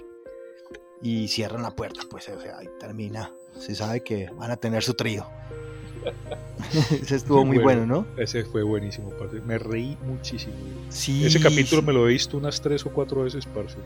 [1.00, 3.32] Y cierran la puerta, pues, o sea, ahí termina.
[3.58, 5.26] Se sabe que van a tener su trío.
[7.02, 8.06] Ese estuvo muy bueno, ¿no?
[8.16, 9.40] Ese fue buenísimo, parce.
[9.40, 10.54] Me reí muchísimo.
[10.88, 11.24] Sí.
[11.24, 11.86] Ese capítulo sí.
[11.86, 13.76] me lo he visto unas tres o cuatro veces, parce.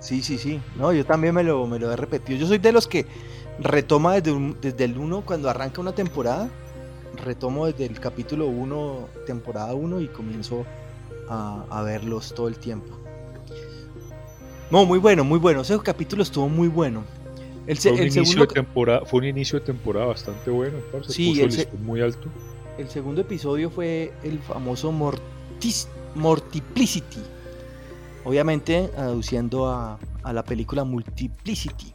[0.00, 0.60] Sí, sí, sí.
[0.76, 2.38] No, yo también me lo, me lo he repetido.
[2.38, 3.06] Yo soy de los que
[3.58, 6.48] retoma desde, un- desde el 1 cuando arranca una temporada.
[7.24, 10.64] Retomo desde el capítulo 1, temporada 1 y comienzo
[11.28, 12.98] a, a verlos todo el tiempo.
[14.70, 15.60] No, muy bueno, muy bueno.
[15.60, 17.04] Ese capítulo estuvo muy bueno.
[17.66, 20.50] El, se- Fue un, el inicio segundo, de temporada, fue un inicio de temporada bastante
[20.50, 21.12] bueno, parce.
[21.12, 22.28] Sí, Puso el se- muy alto.
[22.78, 27.20] el segundo episodio fue el famoso Mortis, Mortiplicity.
[28.24, 31.92] Obviamente aduciendo a, a la película Multiplicity.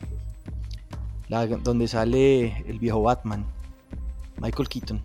[1.30, 3.46] La- donde sale el viejo Batman.
[4.40, 5.02] Michael Keaton.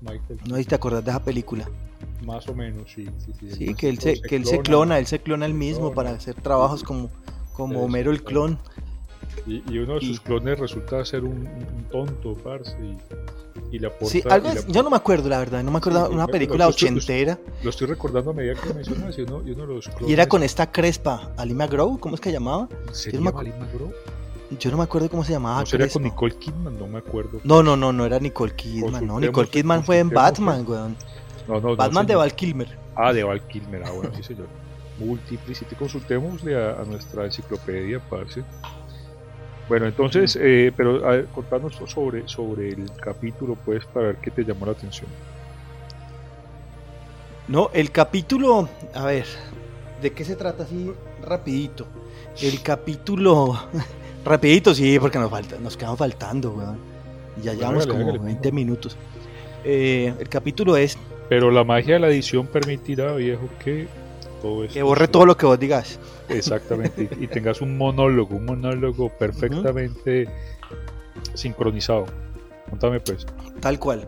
[0.00, 1.68] Michael, No sé si te acordás de esa película.
[2.26, 3.06] más o menos, sí.
[3.40, 5.94] Sí, sí, que él se, que él se clona, él se clona él mismo clona.
[5.94, 7.10] para hacer trabajos como,
[7.52, 8.56] como Homero el claro.
[8.56, 8.58] clon.
[9.46, 13.78] Y, y uno de Y- sus clones resulta ser un, un tonto, parce, y, y
[13.78, 14.06] le aporta...
[14.06, 17.38] Sí, algo y yo no me acuerdo, la verdad, no me acuerdo, una película ochentera.
[17.62, 20.08] Lo estoy recordando a medida que mencionas, y uno, y uno de los clones...
[20.08, 22.68] Y era con esta crespa, Alima Grow, ¿cómo es que llamaba?
[22.92, 23.94] ¿Sería yo no me acu- Marilyn Monroe?
[24.58, 25.60] Yo no me acuerdo cómo se llamaba.
[25.60, 26.02] ¿No sería con.
[26.02, 26.78] Nicole Kidman?
[26.78, 27.40] No me acuerdo.
[27.44, 29.20] No, no, no, no era Nicole Kidman, no.
[29.20, 30.96] Nicole Kidman fue en Batman, weón.
[31.48, 32.24] No, no, no, Batman de señor.
[32.24, 32.78] Val Kilmer.
[32.94, 34.46] Ah, de Val Kilmer, ah, bueno, sí, señor.
[34.98, 38.44] Multiplicity, consultémosle a, a nuestra enciclopedia, parce.
[39.68, 44.30] Bueno, entonces, eh, pero a ver, contanos sobre, sobre el capítulo, pues, para ver qué
[44.30, 45.08] te llamó la atención.
[47.48, 49.26] No, el capítulo, a ver,
[50.00, 51.86] ¿de qué se trata así rapidito?
[52.40, 53.58] El capítulo,
[54.24, 56.78] rapidito, sí, porque nos falta, nos quedamos faltando, weón.
[57.40, 58.54] Y ya llevamos como hágale, 20 mijo.
[58.54, 58.96] minutos.
[59.64, 63.86] Eh, el capítulo es Pero la magia de la edición permitirá, viejo, que
[64.42, 65.98] todo esto que borre todo lo que vos digas.
[66.28, 70.28] Exactamente, y, y tengas un monólogo, un monólogo perfectamente
[71.34, 72.06] sincronizado.
[72.68, 73.26] Contame, pues.
[73.60, 74.06] Tal cual.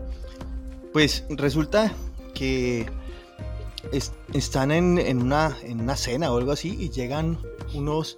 [0.91, 1.93] Pues resulta
[2.33, 2.85] que
[3.91, 7.37] es- están en, en una, en una cena o algo así y llegan
[7.73, 8.17] unos,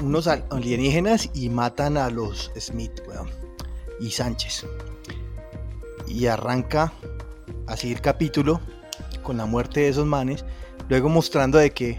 [0.00, 2.92] unos al- alienígenas y matan a los Smith,
[4.00, 4.66] y Sánchez.
[6.06, 6.92] Y arranca
[7.66, 8.60] así el capítulo
[9.22, 10.44] con la muerte de esos manes,
[10.88, 11.98] luego mostrando de que,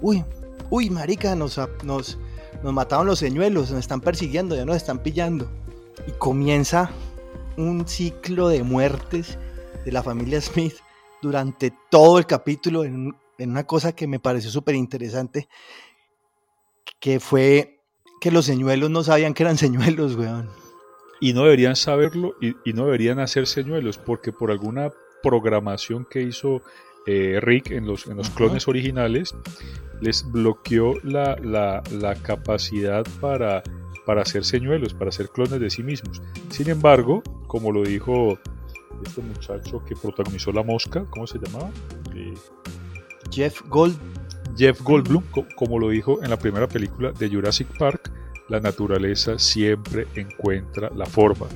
[0.00, 0.24] uy,
[0.70, 2.18] uy, marica, nos, nos,
[2.62, 5.46] nos mataron los señuelos, nos están persiguiendo, ya nos están pillando.
[6.06, 6.90] Y comienza
[7.56, 9.38] un ciclo de muertes
[9.84, 10.74] de la familia Smith
[11.24, 15.48] durante todo el capítulo en, en una cosa que me pareció súper interesante,
[17.00, 17.80] que fue
[18.20, 20.50] que los señuelos no sabían que eran señuelos, weón.
[21.20, 24.90] y no deberían saberlo y, y no deberían hacer señuelos porque por alguna
[25.22, 26.60] programación que hizo
[27.06, 29.34] eh, Rick en los, en los clones originales
[30.02, 33.62] les bloqueó la, la, la capacidad para,
[34.04, 36.20] para hacer señuelos, para hacer clones de sí mismos.
[36.50, 38.38] Sin embargo, como lo dijo
[39.04, 41.70] este muchacho que protagonizó La Mosca, ¿cómo se llamaba?
[42.14, 42.34] Eh,
[43.30, 43.96] Jeff Gold.
[44.56, 48.12] Jeff Goldblum, co- como lo dijo en la primera película de Jurassic Park,
[48.48, 51.46] la naturaleza siempre encuentra la forma.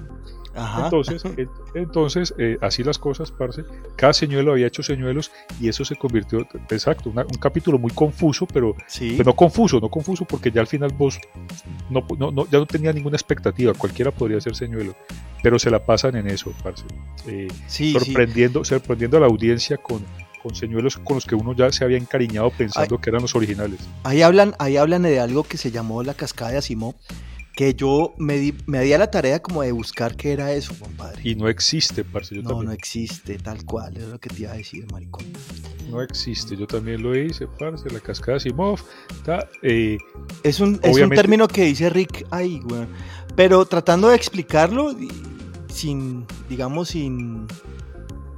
[0.58, 0.84] Ajá.
[0.84, 3.64] Entonces, en- entonces eh, así las cosas, parce.
[3.96, 8.46] Cada señuelo había hecho señuelos y eso se convirtió, exacto, una- un capítulo muy confuso,
[8.46, 9.14] pero, sí.
[9.16, 11.18] pero no confuso, no confuso porque ya al final vos
[11.90, 14.94] no, no- no- ya no tenía ninguna expectativa, cualquiera podría ser señuelo,
[15.42, 16.84] pero se la pasan en eso, parce.
[17.26, 17.98] Eh, sí, sí.
[17.98, 20.04] sorprendiendo, sorprendiendo a la audiencia con,
[20.42, 23.80] con señuelos con los que uno ya se había encariñado pensando que eran los originales.
[24.04, 26.94] Ahí hablan, ahí hablan de algo que se llamó la cascada de Asimov,
[27.58, 30.72] que yo me di, me di a la tarea como de buscar qué era eso,
[30.78, 31.20] compadre.
[31.24, 32.36] Y no existe, parce.
[32.36, 32.66] Yo no, también.
[32.66, 35.24] no existe, tal cual, es lo que te iba a decir, maricón.
[35.90, 38.80] No existe, yo también lo hice, parce, la cascada de Simov.
[39.24, 39.98] ta, eh,
[40.44, 42.86] Es un, es un término que dice Rick ahí, güey.
[43.34, 44.94] Pero tratando de explicarlo,
[45.68, 47.48] sin, digamos, sin,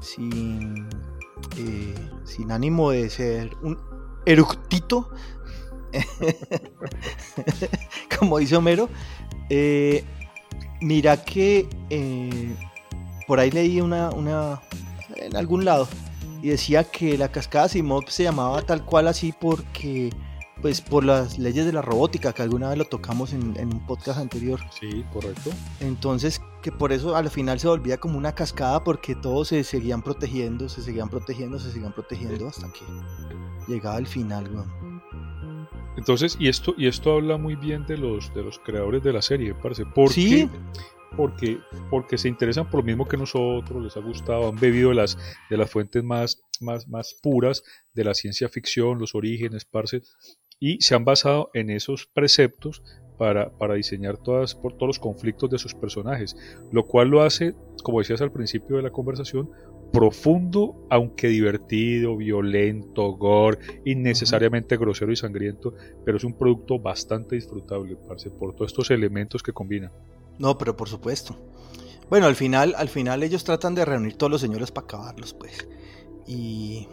[0.00, 0.88] sin,
[1.58, 3.78] eh, sin ánimo de ser un
[4.24, 5.10] eructito,
[8.20, 8.88] como dice Homero,
[9.48, 10.04] eh,
[10.80, 12.54] mira que eh,
[13.26, 14.60] por ahí leí una, una,
[15.16, 15.88] en algún lado,
[16.42, 20.10] y decía que la cascada Simov se llamaba tal cual así porque
[20.62, 23.86] pues por las leyes de la robótica, que alguna vez lo tocamos en, en un
[23.86, 24.60] podcast anterior.
[24.78, 25.50] sí, correcto.
[25.80, 30.02] Entonces, que por eso al final se volvía como una cascada porque todos se seguían
[30.02, 32.84] protegiendo, se seguían protegiendo, se seguían protegiendo hasta que
[33.72, 34.99] llegaba el final, weón.
[36.00, 39.20] Entonces, y esto, y esto habla muy bien de los, de los creadores de la
[39.20, 39.84] serie, parce.
[39.84, 40.30] ¿Por Sí.
[40.30, 40.48] qué?
[41.14, 41.58] Porque,
[41.90, 45.18] porque se interesan por lo mismo que nosotros, les ha gustado, han bebido de las,
[45.50, 50.02] de las fuentes más, más, más puras de la ciencia ficción, los orígenes, parce,
[50.58, 52.82] y se han basado en esos preceptos
[53.18, 56.34] para, para diseñar todas, por todos los conflictos de sus personajes,
[56.72, 59.50] lo cual lo hace, como decías al principio de la conversación,
[59.92, 65.74] profundo, aunque divertido, violento, gore, innecesariamente grosero y sangriento,
[66.04, 69.90] pero es un producto bastante disfrutable, parce, por todos estos elementos que combina.
[70.38, 71.36] No, pero por supuesto.
[72.08, 75.68] Bueno, al final, al final ellos tratan de reunir todos los señores para acabarlos, pues.
[76.26, 76.88] Y,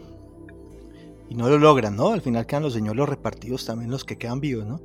[1.30, 2.10] y no lo logran, ¿no?
[2.10, 4.82] Al final quedan los señores repartidos también los que quedan vivos, ¿no?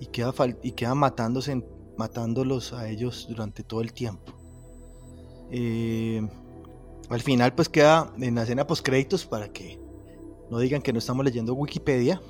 [0.00, 1.62] Y, queda y quedan matándose,
[1.96, 4.32] matándolos a ellos durante todo el tiempo.
[5.50, 6.26] Eh,
[7.14, 9.78] al final, pues queda en la escena post créditos para que
[10.50, 12.20] no digan que no estamos leyendo Wikipedia.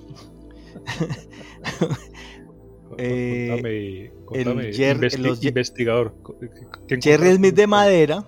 [2.98, 3.48] Eh,
[4.24, 6.14] contame, contame, el Jer- investi- los Ye- investigador.
[6.88, 7.34] ¿qué Jerry?
[7.36, 8.24] Smith de madera,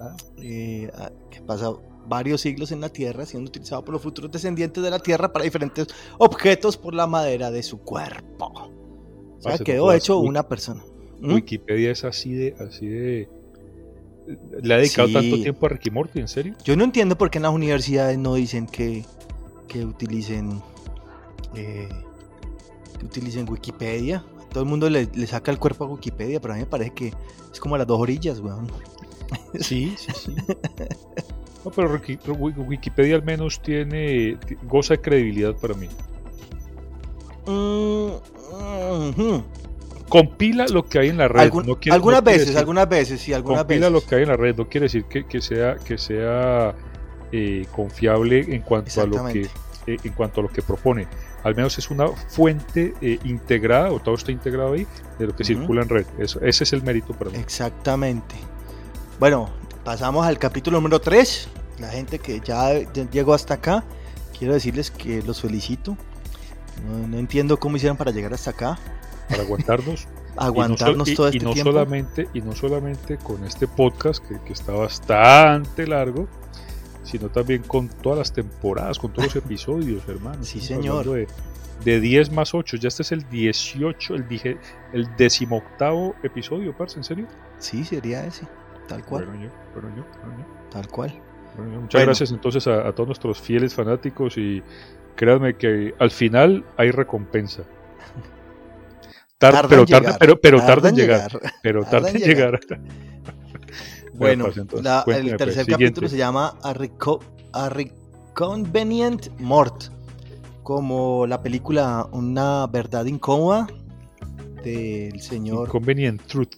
[0.00, 1.72] Ah, eh, ah, que pasa
[2.06, 5.44] varios siglos en la Tierra, siendo utilizado por los futuros descendientes de la Tierra para
[5.44, 8.46] diferentes objetos por la madera de su cuerpo.
[8.46, 10.84] O sea, no quedó hecho una persona.
[11.20, 11.34] ¿Mm?
[11.34, 13.28] Wikipedia es así de, así de.
[14.62, 15.14] Le ha dedicado Sí.
[15.14, 16.54] tanto tiempo a Ricky Morty, ¿en serio?
[16.64, 19.04] Yo no entiendo por qué en las universidades no dicen que,
[19.68, 20.60] que utilicen
[21.54, 21.88] eh,
[22.98, 24.24] que utilicen Wikipedia.
[24.52, 26.90] Todo el mundo le, le saca el cuerpo a Wikipedia, pero a mí me parece
[26.90, 27.12] que
[27.52, 28.66] es como a las dos orillas, weón.
[29.60, 30.34] Sí, sí, sí.
[31.64, 34.36] No, pero Wiki- Wi- Wikipedia al menos tiene.
[34.46, 35.88] ti- goza de credibilidad para mí.
[37.46, 38.10] Mm,
[39.10, 39.42] ujú.
[40.08, 41.50] Compila lo que hay en la red.
[41.50, 43.92] Algun- no quiere- algunas no veces, decir- algunas veces, sí, algunas compila veces.
[44.02, 44.56] lo que hay en la red.
[44.56, 46.74] No quiere decir que, que sea, que sea
[47.32, 49.42] eh, confiable en cuanto a lo que
[49.86, 51.06] eh, en cuanto a lo que propone.
[51.44, 54.86] Al menos es una fuente eh, integrada, o todo está integrado ahí,
[55.18, 56.06] de lo que circula en red.
[56.18, 57.38] Eso, ese es el mérito para mí.
[57.38, 58.34] Exactamente.
[59.20, 59.48] Bueno,
[59.84, 61.48] pasamos al capítulo número 3.
[61.80, 63.84] La gente que ya ya llegó hasta acá,
[64.38, 65.96] quiero decirles que los felicito.
[66.86, 68.78] No, no entiendo cómo hicieron para llegar hasta acá,
[69.28, 70.08] Para aguantarnos.
[70.36, 71.72] aguantarnos y no, y- todo y este no tiempo.
[71.72, 76.28] solamente y no solamente con este podcast que, que está bastante largo
[77.04, 81.06] sino también con todas las temporadas con todos los episodios hermano Sí, señor.
[81.10, 81.26] de,
[81.84, 84.58] de 10 más 8 ya este es el 18 el dije
[84.92, 87.26] el decimoctavo episodio parce en serio
[87.58, 88.46] Sí, sería ese,
[88.86, 91.12] tal cual, bueno yo bueno yo, bueno yo, tal cual.
[91.56, 91.80] bueno yo.
[91.80, 94.62] muchas gracias entonces a, a todos nuestros fieles fanáticos y
[95.16, 97.64] créanme que al final hay recompensa
[99.38, 101.52] Pero llegar, pero, pero en llegar, llegar.
[101.62, 102.60] pero tarda tarda en llegar.
[104.14, 107.20] Bueno, parce, entonces, la- cuénteme, el pues, tercer capítulo se llama A, Reco-
[107.52, 109.92] A Reconvenient Mort,
[110.64, 113.68] como la película Una verdad incómoda
[114.64, 116.54] del señor Inconvenient Truth.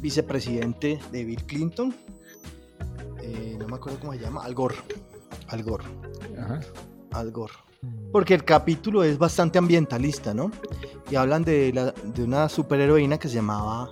[0.00, 1.92] vicepresidente de Bill Clinton.
[3.20, 4.44] Eh, no me acuerdo cómo se llama.
[4.44, 4.76] Al Gore.
[5.48, 5.84] Al Gore.
[6.38, 6.60] Ajá.
[7.10, 7.54] Al Gore.
[8.12, 10.50] Porque el capítulo es bastante ambientalista, ¿no?
[11.10, 13.90] Y hablan de, la- de una superheroína que se llamaba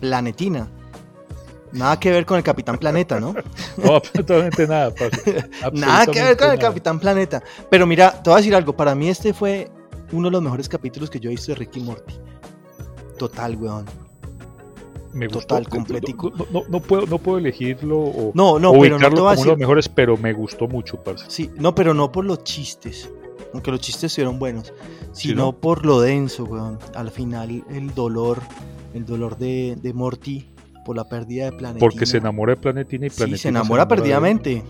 [0.00, 0.68] Planetina.
[1.72, 3.34] Nada que ver con el Capitán Planeta, ¿no?
[3.76, 5.48] No, absolutamente nada, parce.
[5.72, 6.58] Nada que ver con el Absolutamente.
[6.62, 7.42] Capitán Planeta.
[7.70, 8.74] Pero mira, te voy a decir algo.
[8.74, 9.70] Para mí este fue
[10.12, 12.14] uno de los mejores capítulos que yo he visto de Ricky Morty.
[13.18, 13.84] Total, weón.
[15.12, 15.40] Me gustó.
[15.56, 16.30] Total, completico.
[16.30, 19.32] No, no- no puedo, no puedo elegirlo o, No, no, pero no ubicarlo te voy
[19.32, 21.26] a como uno de los mejores, pero me gustó mucho, parce.
[21.28, 23.10] Sí, no, pero no por los chistes.
[23.52, 24.72] Aunque los chistes estuvieron buenos.
[25.12, 25.52] Sí, Sino ¿no?
[25.52, 26.78] por lo denso, weón.
[26.94, 28.40] Al final, el dolor.
[28.94, 30.48] El dolor de, de Morty
[30.84, 31.80] por la pérdida de Planetina.
[31.80, 34.62] Porque se enamora de Planetina y Sí, Planetina se enamora perdidamente.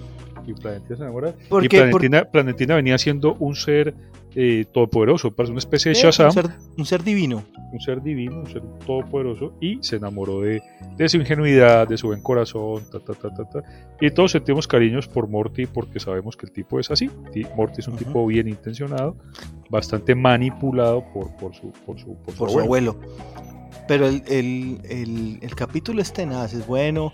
[0.47, 1.35] Y Planetina se enamora.
[1.49, 3.95] ¿Por y Planetina venía siendo un ser
[4.41, 6.47] eh, todopoderoso, parece una especie de Shazam, un, ser,
[6.79, 7.43] un ser divino.
[7.73, 10.63] un ser divino, un ser todopoderoso, y se enamoró de,
[10.97, 13.63] de su ingenuidad, de su buen corazón, ta, ta, ta, ta, ta.
[14.01, 17.11] Y todos sentimos cariños por Morty porque sabemos que el tipo es así.
[17.57, 19.17] Morty es un tipo bien intencionado,
[19.71, 22.97] bastante manipulado por, por su, por su, por su por su abuelo.
[23.89, 27.13] Pero el, el- el- el capítulo es tenaz, es bueno.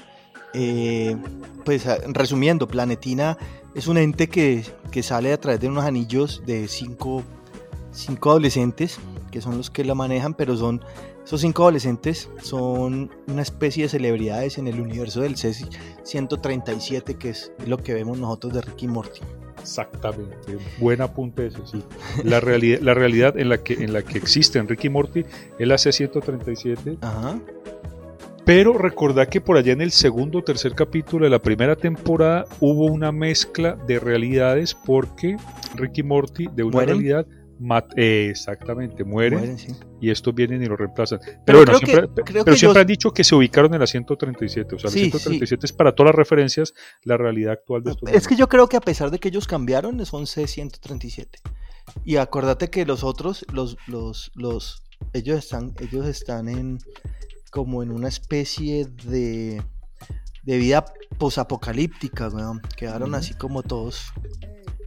[0.52, 1.16] Eh,
[1.64, 3.36] pues a- resumiendo, Planetina
[3.74, 7.22] es un ente que, que sale a través de unos anillos de cinco,
[7.92, 8.98] cinco adolescentes,
[9.30, 10.80] que son los que la manejan, pero son
[11.24, 17.50] esos cinco adolescentes son una especie de celebridades en el universo del C-137, que es
[17.66, 19.20] lo que vemos nosotros de Ricky Morty.
[19.58, 21.82] Exactamente, buen apunte ese, sí.
[22.24, 25.24] La realidad, la realidad en la que en la que existen Ricky y Morty
[25.58, 27.40] es la C137, Ajá.
[28.44, 32.44] Pero recordad que por allá en el segundo o tercer capítulo de la primera temporada
[32.60, 35.36] hubo una mezcla de realidades porque
[35.76, 36.94] Ricky Morty de una ¿Mueren?
[36.96, 37.26] realidad
[37.58, 39.68] mat- eh, exactamente mueren, Mueren, sí.
[40.00, 41.20] y estos vienen y lo reemplazan.
[41.22, 43.72] Pero, Pero bueno, que- siempre, creo pero que siempre ellos- han dicho que se ubicaron
[43.72, 47.52] en la 137, o sea, Sí, la 137 es para todas las referencias la realidad
[47.52, 50.24] actual de estos Es que yo creo que a pesar de que ellos cambiaron, son
[50.26, 51.40] C137.
[52.04, 56.78] Y acuérdate que los otros, los, los, los, ellos están, ellos están en
[57.54, 59.62] como en una especie de,
[60.42, 60.84] de vida
[61.18, 62.60] posapocalíptica, weón.
[62.76, 64.06] Quedaron así como todos.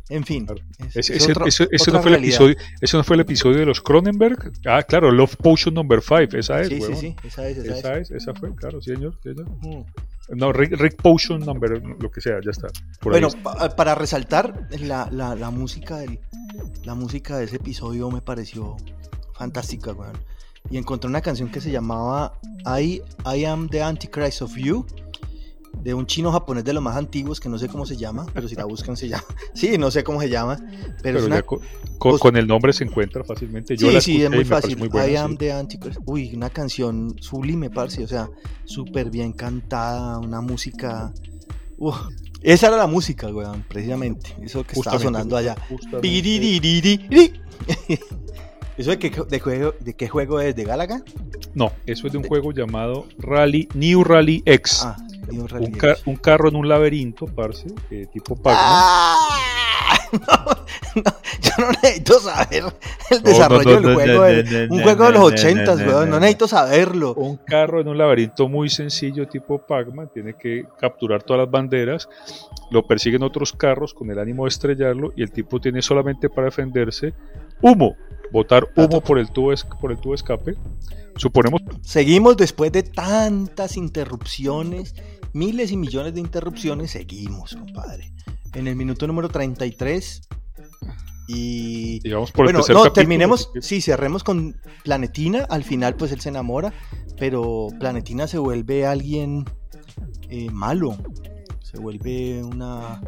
[0.09, 0.45] En fin.
[0.79, 3.15] Es- Ese, es ese- otro- ese- ese otra no fue el episodio, ese no fue
[3.15, 4.51] el episodio de los Cronenberg.
[4.65, 7.79] Ah, claro, Love Potion Number 5, esa es, Sí, sí, sí, esa es, esa, es.
[7.79, 9.17] Esa es, esa fue, claro, sí, señor.
[9.23, 9.49] sí, señor.
[9.49, 9.85] Ujú.
[10.35, 12.67] No, Rick, Rick Potion Number, lo que sea, ya está.
[12.99, 13.43] Por ahí Bueno, está.
[13.43, 16.19] pa- para resaltar, la, la, la música del,
[16.83, 18.75] la música de ese episodio me pareció
[19.35, 20.17] fantástica, weón.
[20.69, 22.33] Y encontré una canción que se llamaba
[22.79, 24.85] I, I Am the Antichrist of You,
[25.83, 28.47] de un chino japonés de los más antiguos, que no sé cómo se llama, pero
[28.49, 29.23] si la buscan se llama.
[29.53, 31.41] Sí, no sé cómo se llama, pero, pero es una...
[31.43, 31.59] con,
[31.97, 33.77] con- pues- con el nombre se encuentra fácilmente.
[33.77, 34.77] Yo Sí, la sí, es muy fácil.
[34.77, 35.15] muy buena, I sí.
[35.17, 35.99] am the Antichrist.
[36.05, 38.03] Uy, una canción sublime, parce.
[38.03, 38.29] O sea,
[38.65, 41.13] súper bien cantada, una música.
[41.77, 41.95] Uf,
[42.41, 44.35] esa era la música, weón, precisamente.
[44.41, 45.55] Eso que estaba Justamente, sonando allá.
[48.77, 50.55] ¿Eso de qué, de, juego, de qué juego es?
[50.55, 51.01] ¿De Galaga?
[51.55, 54.81] No, eso es de un juego llamado Rally, New Rally X.
[54.85, 54.95] Ah,
[55.31, 56.03] New un, Rally ca- X.
[56.05, 58.55] un carro en un laberinto, parce, eh, tipo Pac-Man.
[58.63, 59.17] Ah,
[60.11, 61.11] no, no,
[61.41, 62.63] yo no necesito saber
[63.09, 64.21] el desarrollo del juego.
[64.73, 66.09] un juego de los ochentas, weón.
[66.09, 66.19] no.
[66.19, 67.13] necesito saberlo.
[67.15, 72.07] un carro en un laberinto muy sencillo tipo Pac-Man, tiene que capturar todas las banderas,
[72.71, 76.45] lo persiguen otros carros con el ánimo de estrellarlo y el tipo tiene solamente para
[76.45, 77.13] defenderse
[77.61, 77.95] humo,
[78.31, 80.55] botar humo por el tubo, por el tubo escape.
[81.15, 84.93] Suponemos Seguimos después de tantas interrupciones,
[85.33, 88.13] miles y millones de interrupciones, seguimos, compadre.
[88.53, 90.21] En el minuto número 33
[91.27, 91.99] y...
[91.99, 96.11] digamos por bueno, el no, capítulo, terminemos, que- sí, cerremos con Planetina, al final pues
[96.11, 96.73] él se enamora,
[97.19, 99.43] pero Planetina se vuelve alguien
[100.29, 100.95] eh, malo,
[101.61, 103.01] se vuelve una,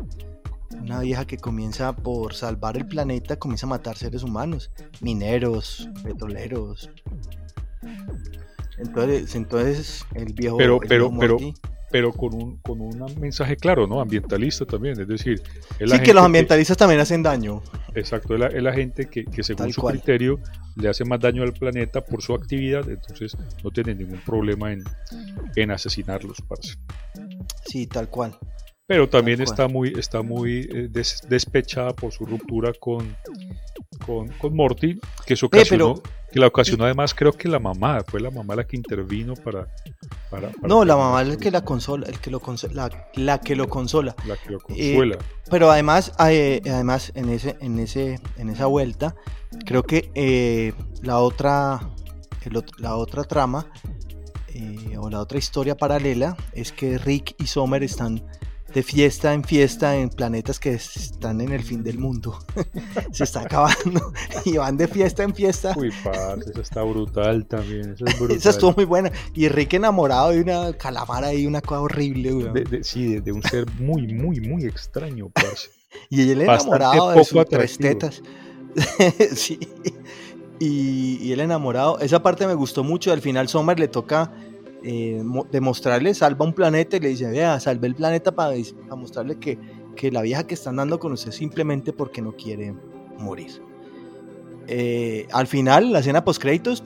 [0.82, 6.90] una vieja que comienza por salvar el planeta, comienza a matar seres humanos, mineros, petroleros.
[8.78, 11.38] Entonces, entonces el viejo, Pero- el pero- viejo pero-
[11.92, 14.00] pero con un, con un mensaje claro, ¿no?
[14.00, 15.42] Ambientalista también, es decir,
[15.80, 17.64] es sí que los ambientalistas también hacen daño.
[17.96, 19.96] Exacto, es la, es la gente que, que según Tal su cual.
[19.96, 20.40] criterio
[20.76, 24.84] le hace más daño al planeta por su actividad, entonces no tiene ningún problema en,
[25.56, 26.76] en asesinarlos, parce.
[27.66, 28.38] Sí, tal cual.
[28.90, 33.16] Pero también está muy, está muy eh, des- despechada por su ruptura con,
[34.04, 38.04] con, con Morty, que se ocasionó, pero- que la ocasionó además creo que la mamá,
[38.08, 39.68] fue la mamá la que intervino para...
[40.32, 43.08] para, para No, la mamá es el que la consola, el que lo consola, la,
[43.14, 44.16] la que lo consola.
[44.26, 44.62] la que lo Eh,
[44.96, 45.18] consuela.
[45.52, 49.14] Pero además, eh, además en ese, en ese, en esa vuelta,
[49.68, 50.74] creo que
[51.04, 51.80] la otra,
[52.44, 53.68] el la otra trama
[54.98, 58.24] o la otra historia paralela, es que Rick y Summer están
[58.74, 62.38] de fiesta en fiesta en planetas que están en el fin del mundo.
[63.12, 64.14] Se está acabando
[64.46, 65.74] y van de fiesta en fiesta.
[65.78, 67.94] Uy, parce, esa está brutal también.
[67.94, 68.38] Esa, es brutal.
[68.38, 69.12] Esa estuvo muy buena.
[69.34, 72.32] Y Rick enamorado de una calamara ahí, una cosa horrible.
[72.54, 75.70] De- de- sí, de, de un ser muy, muy, muy extraño, parce.
[76.10, 78.22] Y él enamorado de sus tres tetas.
[79.36, 79.60] sí.
[80.60, 82.00] Y, y él enamorado.
[82.00, 83.12] Esa parte me gustó mucho.
[83.12, 84.32] Al final Sommer le toca
[84.84, 88.54] eh, demostrarle, salva un planeta y le dice, vea, salvé el planeta para,
[88.96, 89.58] mostrarle que,
[89.96, 92.74] que la vieja que están dando con usted simplemente porque no quiere
[93.18, 93.62] morir.
[94.68, 96.84] Eh, al final, la escena post créditos,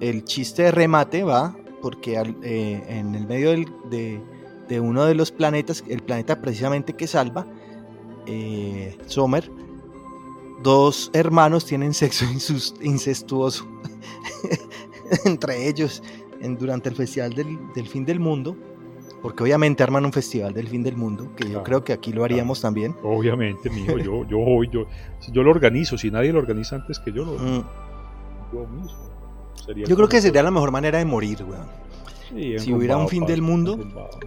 [0.00, 4.20] el chiste de remate va porque eh, en el medio del- de,
[4.68, 7.46] de uno de los planetas, el planeta precisamente que salva,
[8.26, 9.50] eh, Sommer,
[10.62, 12.24] dos hermanos tienen sexo
[12.80, 13.68] incestuoso
[15.26, 16.02] entre ellos
[16.44, 18.56] en- durante el festival del, del fin del mundo,
[19.22, 22.12] porque obviamente arman un festival del fin del mundo, que yo Claro, creo que aquí
[22.12, 22.94] lo haríamos también.
[23.02, 24.86] Obviamente, mijo, yo, yo voy, yo,
[25.32, 27.64] yo lo organizo, si nadie lo organiza antes que yo, lo, Mm,
[28.52, 29.10] yo mismo.
[29.66, 31.66] Sería Yo creo que sería la mejor manera de morir, weón.
[32.28, 33.78] Sí, si hubiera un fin parce, del mundo.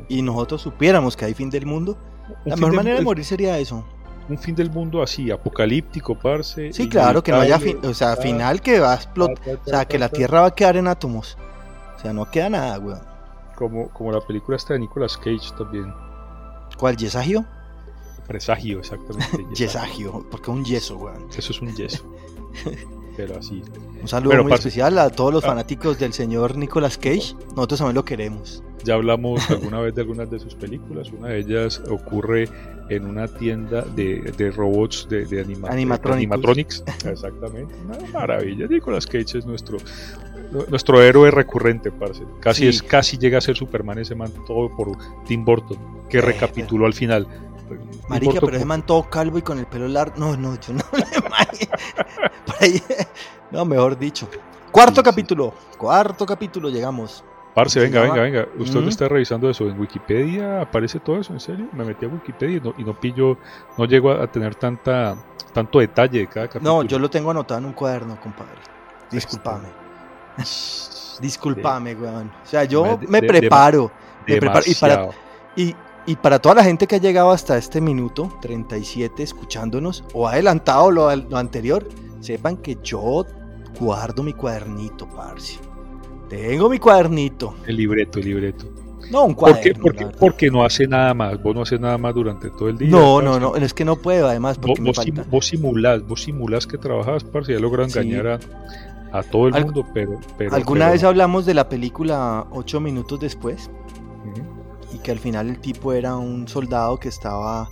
[0.08, 1.98] Y nosotros supiéramos que hay fin del mundo.
[2.46, 3.86] Un La mejor del- manera de morir sería eso.
[4.30, 6.74] Un fin del mundo así, apocalíptico, parce.
[6.74, 9.36] Sí, claro, que no haya fin, o sea, final que va a explotar.
[9.40, 11.38] ta, ta, O sea, que la Tierra va a quedar en átomos.
[11.98, 13.02] O sea, no queda nada, weón.
[13.56, 15.92] Como, como la película esta de Nicolas Cage también.
[16.78, 17.44] ¿Cuál yesagio?
[18.28, 19.46] Presagio, exactamente.
[19.56, 21.28] Yesagio, porque es un yeso, weón.
[21.36, 22.04] Eso es un yeso.
[23.18, 23.64] Pero así.
[24.00, 24.68] Un saludo muy parce.
[24.68, 25.48] especial a todos los Ah.
[25.48, 27.36] fanáticos del señor Nicolas Cage.
[27.56, 28.62] Nosotros también lo queremos.
[28.84, 31.12] Ya hablamos alguna vez de algunas de sus películas.
[31.12, 32.48] Una de ellas ocurre
[32.90, 35.74] en una tienda de, de robots de, de, anima- de
[36.14, 36.84] animatronics.
[37.06, 37.74] Exactamente.
[37.84, 38.68] Una maravilla.
[38.68, 39.78] Nicolas Cage es nuestro
[40.70, 42.24] nuestro héroe recurrente, parce.
[42.40, 42.68] Casi Sí.
[42.70, 44.92] es casi llega a ser Superman ese man todo por
[45.26, 45.78] Tim Burton,
[46.10, 47.28] que Eh, recapituló al final.
[48.08, 50.16] Marica, Burton pero ese man todo calvo y con el pelo largo.
[50.18, 50.82] No, no, yo no
[52.62, 52.82] ahí-
[53.52, 54.28] No, mejor dicho.
[54.72, 55.04] Cuarto Sí, sí.
[55.04, 55.54] capítulo.
[55.78, 57.24] Cuarto capítulo, llegamos.
[57.54, 58.48] Parce, venga, venga, venga.
[58.60, 59.68] Usted no está revisando eso.
[59.68, 61.68] En Wikipedia aparece todo eso, ¿en serio?
[61.74, 63.38] Me metí a Wikipedia y no, y no pillo,
[63.78, 65.18] no llego a, tener tanta,
[65.54, 66.84] tanto detalle de cada capítulo.
[66.84, 68.62] No, yo lo tengo anotado en un cuaderno, compadre.
[70.38, 71.18] Disculpame.
[71.22, 72.28] Disculpame, weón.
[72.44, 73.92] O sea, yo De- me de- preparo.
[74.28, 74.62] me preparo.
[74.66, 75.10] Y para,
[75.56, 75.76] y,
[76.06, 80.34] y para toda la gente que ha llegado hasta este minuto 37 escuchándonos o ha
[80.34, 81.88] adelantado lo, lo anterior,
[82.20, 83.26] sepan que yo
[83.80, 85.60] guardo mi cuadernito, parce.
[86.30, 87.56] Tengo mi cuadernito.
[87.66, 88.66] El libreto, el libreto.
[89.12, 89.74] No, un ¿Por qué?
[89.74, 89.84] cuaderno.
[89.84, 91.42] Porque, porque no hace nada más.
[91.42, 92.90] Vos no haces nada más durante todo el día.
[92.90, 93.26] no, parce.
[93.26, 95.30] no, no, es que no puedo, además, Vos, porque me vos sim- falta.
[95.32, 98.00] vos simulás, vos simulás que trabajas, parce, ya logran Sí.
[98.00, 98.40] engañar a,
[99.20, 100.20] a todo el Al- mundo, pero...
[100.38, 103.70] pero Alguna pero vez hablamos de la película Ocho minutos después
[104.26, 104.96] Ujú.
[104.96, 107.70] y que al final el tipo era un soldado que estaba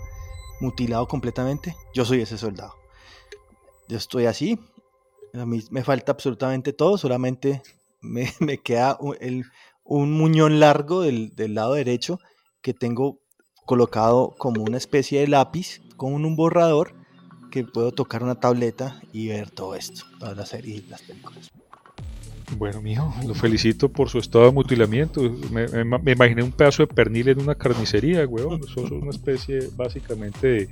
[0.62, 1.76] mutilado completamente.
[1.94, 2.74] Yo soy ese soldado.
[3.88, 4.60] Yo estoy así.
[5.34, 7.62] A mí me falta absolutamente todo, solamente
[8.02, 9.46] me, me queda un, el-
[9.84, 12.20] un muñón largo del, del lado derecho
[12.62, 13.20] que tengo
[13.66, 16.94] colocado como una especie de lápiz con un borrador
[17.56, 21.50] que puedo tocar una tableta y ver todo esto, todas las series y las películas.
[22.58, 25.22] Bueno, mijo, lo felicito por su estado de mutilamiento.
[25.52, 28.60] Me, me- me imaginé un pedazo de pernil en una carnicería, weón.
[28.70, 30.70] Eso es una especie, básicamente, de,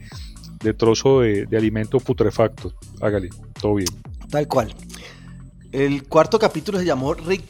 [0.62, 2.74] de trozo de, de alimento putrefacto.
[3.00, 3.30] Hágale,
[3.62, 3.90] todo bien.
[4.30, 4.76] Tal cual.
[5.72, 7.44] El cuarto capítulo se llamó Rick,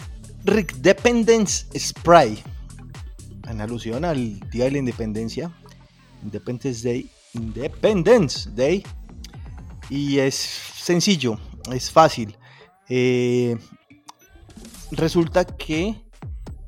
[0.45, 2.37] Rick Dependence Spray.
[3.49, 5.51] En alusión al Día de la Independencia.
[6.21, 7.09] Independence Day.
[7.33, 8.83] Independence Day.
[9.93, 11.37] Y es sencillo,
[11.71, 12.35] es fácil.
[12.89, 13.55] Eh,
[14.89, 16.01] resulta que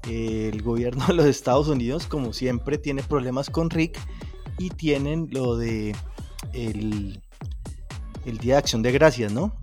[0.07, 3.99] eh, el gobierno de los Estados Unidos, como siempre, tiene problemas con Rick
[4.59, 5.95] y tienen lo de
[6.53, 7.19] el,
[8.27, 9.55] el Día de Acción de Gracias, ¿no?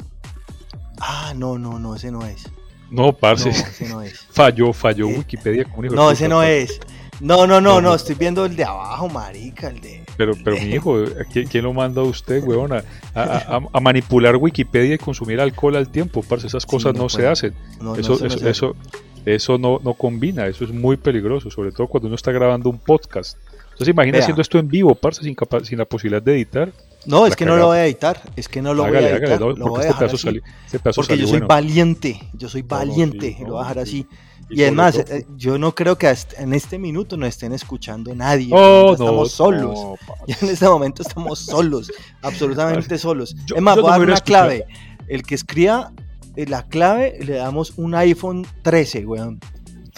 [0.98, 2.50] Ah, no, no, no, ese no es.
[2.90, 4.26] No, No, parce, ese no es.
[4.32, 5.64] falló, falló Eh, Wikipedia.
[5.66, 6.80] como No, ese no es.
[7.22, 10.02] No, no, no, No, estoy viendo el de abajo, marica, el de...
[10.16, 11.02] Pero, pero mi hijo,
[11.32, 12.82] ¿quién, quién lo manda a usted, weón, a,
[13.14, 13.22] a-
[13.56, 16.22] a- a manipular Wikipedia y consumir alcohol al tiempo?
[16.22, 17.54] Parce, esas cosas no no, se hacen.
[17.80, 18.76] No, eso, no eso, eso,
[19.24, 22.78] eso no, no combina, eso es muy peligroso, sobre todo cuando uno está grabando un
[22.78, 23.38] podcast.
[23.64, 24.24] Entonces imagina Vea.
[24.24, 26.72] haciendo esto en vivo, parce, sin, sin la posibilidad de editar.
[27.06, 29.10] No, es que no lo voy a editar, es que no lo hágale, voy a
[29.16, 30.40] editar, hágale, no, lo voy a este dejar así.
[30.66, 31.46] este Porque yo soy bueno.
[31.48, 34.06] valiente, yo soy No, valiente, lo no, voy a dejar sí.
[34.08, 34.16] así.
[34.50, 38.50] Y Y además, eh, yo no creo que en este minuto no estén escuchando nadie.
[38.52, 39.74] Oh, no, estamos solos.
[39.74, 39.94] no.
[40.26, 41.90] Ya en este momento estamos solos,
[42.22, 43.34] absolutamente solos.
[43.46, 44.44] Yo- es más, voy no a dar una escuchado.
[44.48, 44.66] clave.
[45.08, 45.92] El que escriba
[46.36, 49.40] eh, la clave le damos un iPhone 13, weón.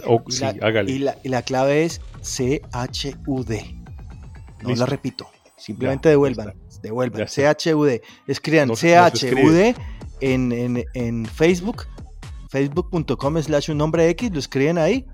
[0.07, 0.91] Oh, sí, la, hágale.
[0.93, 3.51] y la- y la clave es CHUD.
[4.63, 4.85] No Listo.
[4.85, 5.27] la repito.
[5.57, 6.55] Simplemente Ya, devuelvan.
[6.85, 7.27] Devuelvan.
[7.27, 8.01] CHUD.
[8.27, 9.75] Escriban CHUD
[10.21, 11.87] en, en, en Facebook.
[12.51, 14.31] Facebook.com slash un nombre X.
[14.33, 15.07] Lo escriben ahí.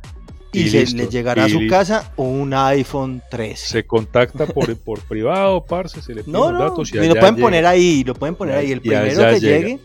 [0.52, 1.76] Y, Y les llegará a su listo.
[1.76, 3.66] casa un iPhone 13.
[3.68, 7.14] Se contacta por, por privado, parce, se le piden No, no, datos y y lo
[7.14, 7.46] pueden llega.
[7.46, 8.72] poner ahí, lo pueden poner ahí.
[8.72, 9.58] El primero que llega.
[9.68, 9.80] llegue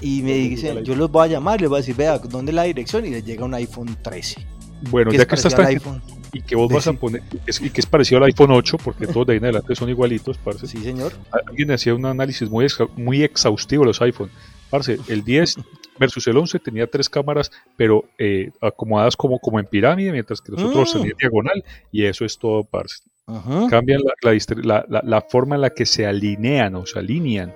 [0.00, 2.54] y me dicen, yo los voy a llamar, les voy a decir, vea, ¿dónde es
[2.54, 3.04] la dirección?
[3.04, 4.46] Y les llega un iPhone 13.
[4.90, 6.02] Bueno, que ya es que estás tan
[6.32, 9.06] y que vos vas a poner es, y que es parecido al iPhone 8 porque
[9.06, 10.66] todos de ahí en adelante son igualitos, parce.
[10.66, 11.12] Sí, señor.
[11.46, 14.30] Alguien hacía un análisis muy exa- muy exhaustivo de los iPhone.
[14.70, 15.56] Parce, el 10
[15.98, 20.52] versus el 11 tenía tres cámaras, pero eh, acomodadas como, como en pirámide, mientras que
[20.52, 20.98] los otros Mm.
[20.98, 22.98] tenían diagonal, y eso es todo, parce.
[23.26, 23.68] Ujú.
[23.68, 27.52] Cambian la- la- la forma en la que se alinean o se alinean.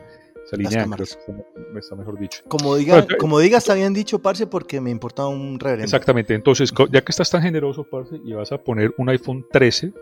[0.56, 0.96] Creo
[1.72, 2.42] que está- mejor dicho.
[2.48, 5.84] Como diga, Bueno, como diga, está bien dicho, parce, porque me importa un reverendo.
[5.84, 9.92] Exactamente, entonces, ya que estás tan generoso, parce, y vas a poner un iPhone 13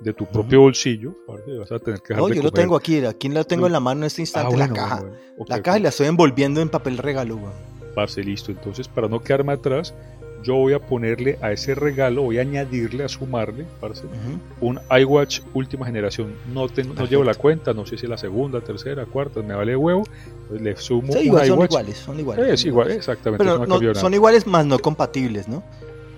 [0.00, 2.76] de tu propio bolsillo, parce, vas a tener que dejar No, de yo lo tengo
[2.76, 5.00] aquí, aquí lo tengo en la mano en este Ah, instante, bueno, la caja.
[5.00, 5.16] bueno,
[5.48, 7.38] La caja y la estoy envolviendo en papel regalo.
[7.94, 8.52] Parce, listo.
[8.52, 9.92] Entonces, para no quedarme atrás,
[10.42, 14.04] yo voy a ponerle a ese regalo, voy a añadirle, a sumarle, parce,
[14.60, 16.34] un iWatch última generación.
[16.52, 19.54] No, tengo, no llevo la cuenta, no sé si es la segunda, tercera, cuarta, me
[19.54, 20.04] vale huevo.
[20.42, 22.46] Entonces, le sumo Sí, un igual, son iguales, son iguales.
[22.52, 22.96] Es son igual, iguales.
[22.98, 23.44] exactamente.
[23.44, 25.62] Pero no no- son iguales, más no compatibles, ¿no?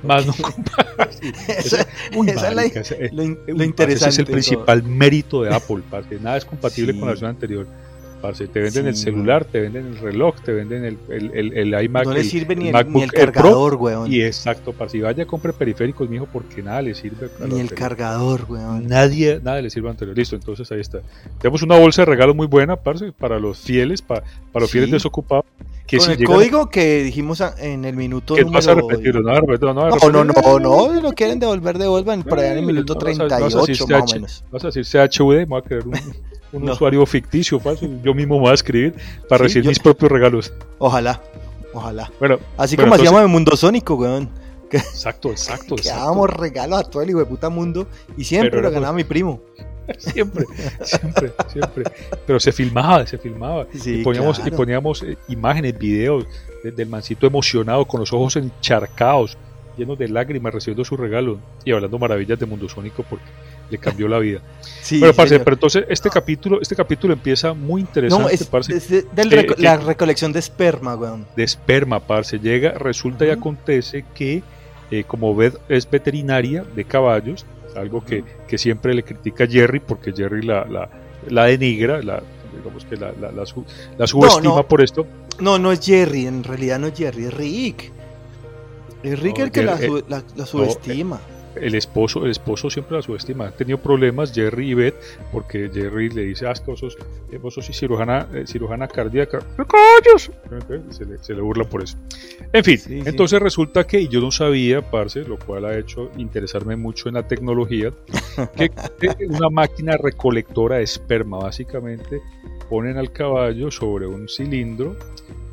[0.02, 0.32] Más no
[1.48, 4.08] Esa, Uy, esa es la- marica, ese- lo, in- uy, lo parce, interesante.
[4.08, 4.32] Ese es el todo.
[4.34, 6.18] principal mérito de Apple, parce.
[6.20, 6.98] Nada es compatible Sí.
[6.98, 7.66] con la versión anterior.
[8.20, 11.72] Parce, te venden Sí, el celular, te venden el reloj, te venden el, el, el,
[11.72, 12.04] el iMac.
[12.04, 14.12] No le el- sirve ni el el, MacBook ni el Pro, cargador, weón.
[14.12, 14.98] Y exacto, parce.
[14.98, 17.30] Y vaya, compre periféricos, mijo, porque nada le sirve.
[17.48, 18.86] Ni el cargador, weón.
[18.86, 20.16] Nadie, nada le sirve anterior.
[20.16, 21.00] Listo, entonces ahí está.
[21.40, 24.88] Tenemos una bolsa de regalos muy buena, parce, para los fieles, para, para los fieles
[24.90, 24.92] Sí.
[24.94, 25.46] desocupados.
[25.86, 28.90] Que Con si el llegan- código que dijimos en el minuto que vas a número...
[28.90, 32.22] repetirlo, no, vas a repetirlo, no, No, no, no, no, si lo quieren devolver, devuelvan
[32.22, 34.44] por allá en el Eh, minuto vas a- vas a 38, decir más o menos.
[34.52, 35.94] Vas a decir CHUD, me voy a crear un,
[36.52, 36.72] un No.
[36.72, 37.86] usuario ficticio, falso.
[38.02, 38.94] Yo mismo me voy a escribir
[39.28, 40.52] para Sí, recibir yo- mis propios regalos.
[40.78, 41.20] Ojalá,
[41.72, 42.10] ojalá.
[42.18, 44.28] Bueno, Así Bueno, como entonces- hacíamos en Mundo Sónico, weón.
[44.72, 45.76] exacto, exacto.
[45.76, 47.86] Que dábamos regalos a todo el hijo de puta mundo
[48.16, 49.40] y siempre Pero lo ganaba mi primo.
[49.98, 50.44] Siempre,
[50.84, 51.84] siempre, siempre.
[52.24, 53.66] Pero se filmaba, se filmaba.
[53.74, 56.26] Sí, y poníamos, y poníamos eh, imágenes, videos
[56.62, 59.36] de- del mancito emocionado, con los ojos encharcados,
[59.76, 63.24] llenos de lágrimas, recibiendo su regalo y hablando maravillas de Mundo Sónico porque
[63.70, 64.40] le cambió la vida.
[64.82, 65.44] Sí, Pero, parce, señor.
[65.44, 69.32] pero entonces este capítulo, este capítulo empieza muy interesante, No, es, parce, es de- del
[69.32, 71.26] Eh, reco- que- la recolección de esperma, weón.
[71.36, 72.38] de esperma, parce.
[72.38, 74.42] Llega, resulta y acontece que,
[74.90, 77.44] eh, como ved, es veterinaria de caballos,
[77.76, 80.88] algo que, que siempre le critica a Jerry, porque Jerry la, la,
[81.28, 82.22] la denigra, la,
[82.56, 83.64] digamos que la, la, la, su-
[83.98, 84.66] la subestima no.
[84.66, 85.06] por esto.
[85.40, 87.92] No, no es Jerry, en realidad no es Jerry, es Rick.
[89.02, 91.20] Es Rick el que la, Jerry- su- la- la subestima.
[91.56, 93.46] El esposo, el esposo siempre la subestima.
[93.46, 94.94] Han tenido problemas Jerry y Beth,
[95.32, 96.96] porque Jerry le dice, ah, es que vos sos,
[97.32, 99.38] eh, vos sos cirujana, eh, cirujana cardíaca.
[99.58, 100.30] ¡De caballos!
[100.90, 101.96] Se le, se le burla por eso.
[102.52, 103.08] En fin, Sí, sí.
[103.08, 107.26] entonces resulta que yo no sabía, parce, lo cual ha hecho interesarme mucho en la
[107.26, 107.92] tecnología,
[108.56, 112.20] que que una máquina recolectora de esperma, básicamente,
[112.68, 114.96] ponen al caballo sobre un cilindro,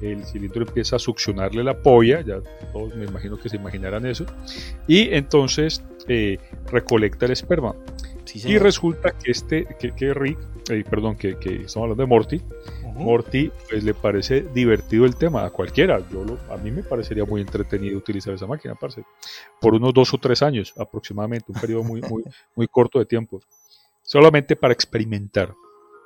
[0.01, 2.39] el cilindro empieza a succionarle la polla, ya
[2.73, 4.25] todos me imagino que se imaginarán eso,
[4.87, 6.37] y entonces eh,
[6.71, 7.75] recolecta el esperma.
[8.25, 10.37] Sí, Y resulta que este, que, que Rick,
[10.69, 12.41] eh, perdón, que, que estamos hablando de Morty,
[12.83, 12.99] Ujú.
[12.99, 15.99] Morty pues le parece divertido el tema a cualquiera.
[16.11, 19.01] Yo lo, a mí me parecería muy entretenido utilizar esa máquina, parce,
[19.61, 22.23] por unos dos o tres años aproximadamente, un periodo muy, muy,
[22.53, 23.39] muy corto de tiempo,
[24.03, 25.53] solamente para experimentar.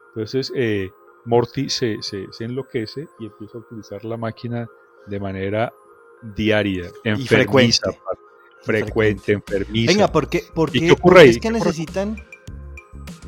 [0.10, 0.90] Entonces eh,
[1.26, 4.68] Morty se, se, se enloquece y empieza a utilizar la máquina
[5.08, 5.74] de manera
[6.36, 7.80] diaria, enfermiza, frecuente.
[7.84, 8.22] parce,
[8.64, 9.92] frecuente, enfermiza.
[9.92, 11.30] Venga, ¿por qué, por ¿Y qué- ocurre ahí?
[11.30, 12.18] es que necesitan?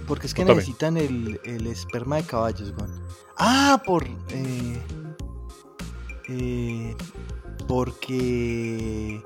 [0.07, 0.57] Porque es que Contame.
[0.59, 3.01] necesitan el, el esperma de caballos, weón.
[3.37, 4.03] Ah, por.
[4.29, 4.81] eh,
[6.29, 6.95] eh,
[7.67, 9.21] porque.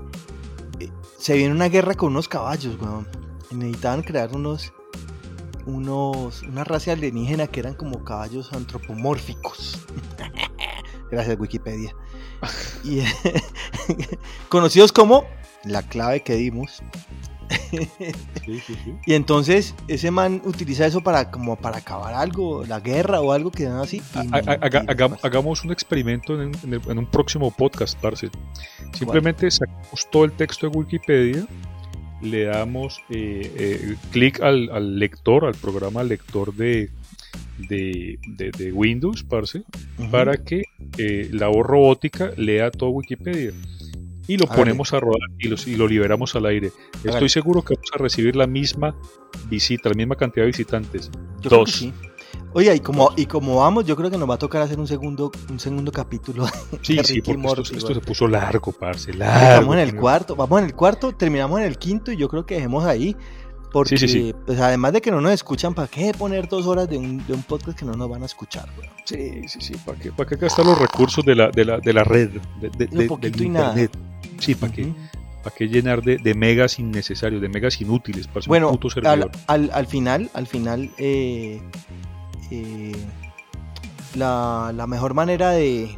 [0.80, 3.08] eh, se viene una guerra con unos caballos, weón.
[3.52, 4.72] Y necesitaban crear unos.
[5.68, 6.42] Unos.
[6.44, 9.86] Una raza alienígena que eran como caballos antropomórficos.
[11.12, 11.94] Gracias, Wikipedia.
[12.84, 13.02] Y,
[14.50, 15.26] conocidos como.
[15.64, 16.82] La clave que dimos.
[17.72, 18.94] Sí, sí, sí.
[19.06, 23.52] Y entonces ese man utiliza eso para como para acabar algo, la guerra o algo
[23.52, 24.02] que dan así.
[24.16, 28.30] Ha- no haga- hagamos un experimento en, en el- en un próximo podcast, parce.
[28.94, 31.46] Simplemente sacamos todo el texto de Wikipedia,
[32.22, 36.90] le damos eh, eh, clic al, al lector, al programa lector de,
[37.70, 39.64] de, de- de Windows, parce,
[40.12, 40.64] para que
[40.98, 43.52] eh, la voz robótica lea todo Wikipedia.
[44.28, 46.72] y lo ponemos a rodar y, los- y lo liberamos al aire.
[47.04, 48.96] Estoy seguro que vamos a recibir la misma
[49.50, 51.10] visita, la misma cantidad de visitantes.
[51.42, 51.88] Yo Dos.
[52.60, 54.88] Oiga, y como, y como vamos, yo creo que nos va a tocar hacer un
[54.88, 56.48] segundo, un segundo capítulo.
[56.82, 57.94] Sí, de sí, Ricky porque esto, Morty, esto güey.
[57.94, 59.62] se puso largo, parce, largo.
[59.62, 62.48] Vamos en el cuarto, vamos en el cuarto, terminamos en el quinto y yo creo
[62.48, 63.16] que dejemos ahí.
[63.72, 64.36] Porque, Sí, sí, sí.
[64.46, 67.34] pues además de que no nos escuchan, ¿para qué poner dos horas de un, de
[67.34, 68.68] un podcast que no nos van a escuchar?
[69.04, 71.94] Sí, sí, sí, ¿para qué, para qué gastar los recursos de la, de la, de
[71.94, 72.30] la red,
[72.60, 73.68] de, de- Un de- poquito del y nada.
[73.80, 73.92] internet?
[74.40, 74.96] Sí, ¿para qué, Ujú.
[75.44, 78.26] para qué llenar de, de megas innecesarios, de megas inútiles?
[78.26, 79.30] Para un Bueno, puto servidor.
[79.48, 81.62] al, al, al final, al final, eh,
[82.52, 82.92] eh,
[84.16, 85.98] la, la mejor manera de,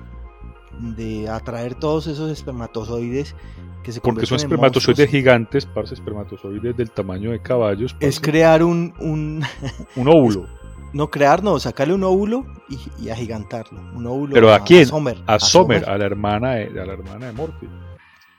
[0.80, 3.36] de atraer todos esos espermatozoides
[3.84, 7.96] que se Porque son espermatozoides monstruos gigantes, parce, espermatozoides del tamaño de caballos.
[8.00, 9.44] es parce, crear un, un
[9.96, 10.48] un óvulo.
[10.94, 13.80] no crear, no, sacarle un óvulo y, y agigantarlo.
[13.96, 14.86] Un óvulo ¿Pero a quién?
[14.86, 15.24] Sommer.
[15.28, 17.68] A Sommer, a la hermana de, a la hermana de Morty.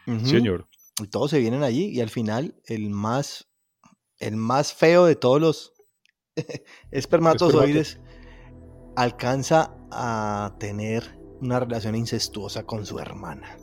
[0.07, 0.27] Ujú.
[0.27, 0.67] Señor.
[1.03, 3.49] Y todos se vienen allí y al final el más,
[4.19, 5.73] el más feo de todos los
[6.91, 8.01] espermatozoides
[8.97, 13.57] alcanza a tener una relación incestuosa con su hermana.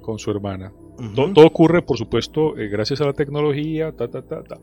[0.00, 0.72] con su hermana.
[1.14, 4.60] Todo ocurre, por supuesto, eh, gracias a la tecnología, ta, ta, ta, ta.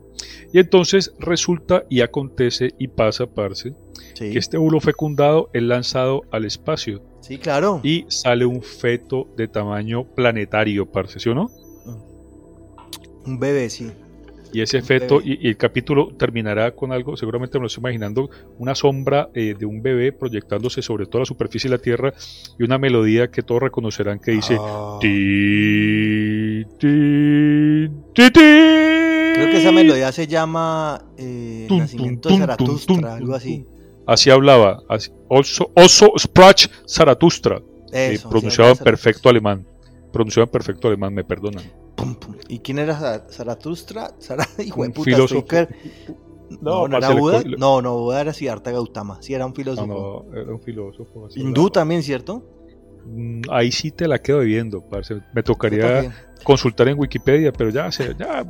[0.52, 3.74] Y entonces resulta y acontece y pasa, parce,
[4.14, 4.30] sí.
[4.30, 7.80] que este óvulo fecundado es lanzado al espacio sí, claro.
[7.82, 11.50] y sale un feto de tamaño planetario, parce, ¿sí o no?
[13.26, 13.90] Un bebé, sí.
[14.52, 15.38] Y ese feto, bebé.
[15.40, 18.28] y, y el capítulo terminará con algo, seguramente me lo estoy imaginando,
[18.58, 22.12] una sombra eh, de un bebé proyectándose sobre toda la superficie de la Tierra
[22.58, 24.58] y una melodía que todos reconocerán que dice...
[24.60, 28.40] Ah, Ti, ti, ti, ti.
[29.34, 33.66] creo que esa melodía se llama eh, Tum, Nacimiento tum, de Zaratustra, tum, algo así.
[34.06, 34.82] Así hablaba.
[34.88, 37.60] así- oso, oso Sprach Zaratustra.
[37.92, 39.66] eh, Eso, pronunciado en perfecto alemán.
[40.12, 41.64] Pronunciado en perfecto alemán, me perdonan.
[41.96, 42.34] Pum, pum.
[42.48, 44.14] ¿Y quién era Za- Zaratustra?
[44.20, 44.46] Zara...
[44.64, 45.10] Hijo de puta,
[46.60, 47.42] No, no, era Buda.
[47.58, 49.20] No, no, Buda era Siddhartha Gautama.
[49.22, 50.26] Sí, era un filósofo.
[50.30, 51.26] no, era un filósofo.
[51.26, 52.42] así Hindú también, ¿cierto?
[53.04, 55.20] Mm, Ahí sí te la quedo viendo, parce.
[55.34, 56.14] Me tocaría
[56.44, 58.44] consultar en Wikipedia, pero ya, se- ya,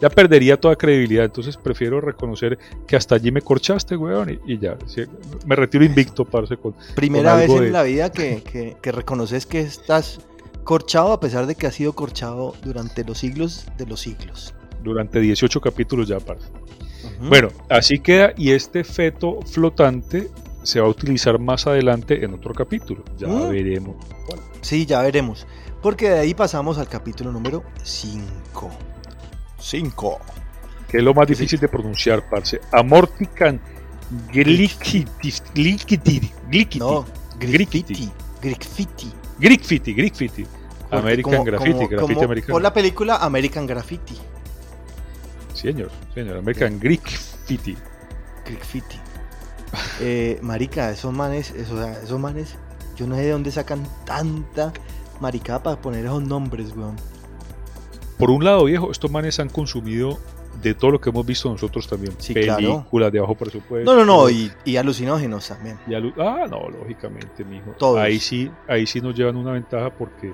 [0.00, 1.24] ya perdería toda credibilidad.
[1.24, 4.76] Entonces prefiero reconocer que hasta allí me corchaste, weón, y, y ya.
[4.86, 5.02] sí,
[5.46, 8.92] me retiro invicto, parce, con, Primera con vez en de- la vida que, que- que
[8.92, 10.20] reconoces que estás
[10.64, 14.54] corchado a pesar de que has sido corchado durante los siglos de los siglos.
[14.82, 16.48] durante 18 capítulos ya, parce.
[16.48, 17.28] Ujú.
[17.28, 20.28] Bueno, así queda y este feto flotante
[20.64, 23.04] se va a utilizar más adelante en otro capítulo.
[23.16, 23.50] Ya Mm.
[23.50, 23.96] veremos.
[24.60, 25.46] Sí, ya veremos.
[25.80, 28.70] Porque de ahí pasamos al capítulo número 5.
[29.60, 30.18] 5.
[30.88, 31.34] Que es lo más sí.
[31.34, 32.60] difícil de pronunciar, parce.
[32.72, 33.60] Amortican.
[34.32, 35.06] Glicity.
[36.78, 37.04] No,
[37.38, 38.10] Griffiti.
[38.42, 39.12] Griffiti.
[39.42, 39.92] Griffiti.
[39.94, 40.42] Griffiti.
[40.42, 40.46] Griffiti.
[40.90, 41.72] American como- Graffiti.
[41.72, 42.52] como- graffiti como americano.
[42.54, 44.16] Por la película American Graffiti.
[45.54, 46.36] Señor, señor.
[46.38, 47.76] American Graffiti.
[48.44, 48.96] Griffiti.
[50.00, 52.56] Eh, marica, esos manes, esos, esos manes,
[52.96, 54.72] yo no sé de dónde sacan tanta
[55.20, 56.96] maricada para poner esos nombres, weón.
[58.18, 60.18] Por un lado, viejo, estos manes han consumido
[60.62, 62.14] de todo lo que hemos visto nosotros también.
[62.18, 62.56] Sí, claro.
[62.78, 63.90] Películas de bajo presupuesto.
[63.94, 65.78] No, no, no, y, y alucinógenos también.
[65.86, 67.72] Y alu- ah, no, lógicamente, mijo.
[67.78, 67.98] Todos.
[67.98, 70.32] Ahí sí, ahí sí nos llevan una ventaja porque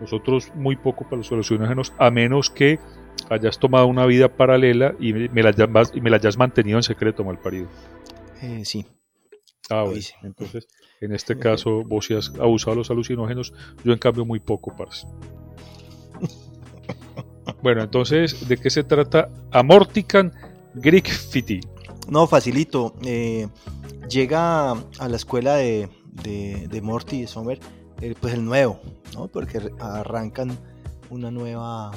[0.00, 2.78] nosotros muy poco para los alucinógenos, a menos que
[3.30, 6.82] hayas tomado una vida paralela y me, la, hayas, y me la hayas mantenido en
[6.82, 7.66] secreto, mal parido.
[8.42, 8.86] Eh, sí.
[9.70, 10.00] Ah, bueno.
[10.22, 10.66] Entonces,
[11.00, 13.52] en este caso, vos sí has abusado de los alucinógenos,
[13.84, 15.06] yo en cambio muy poco, parce.
[17.62, 19.30] Bueno, entonces, ¿de qué se trata?
[19.50, 20.32] Amortican
[20.74, 21.60] Griffiti.
[22.08, 22.94] No, facilito.
[23.04, 23.48] eh,
[24.08, 25.88] llega a la escuela de,
[26.22, 27.60] de, de Morty y de Sommer,
[28.00, 28.80] eh, pues el nuevo,
[29.14, 29.28] ¿no?
[29.28, 30.56] Porque arrancan
[31.10, 31.90] una nueva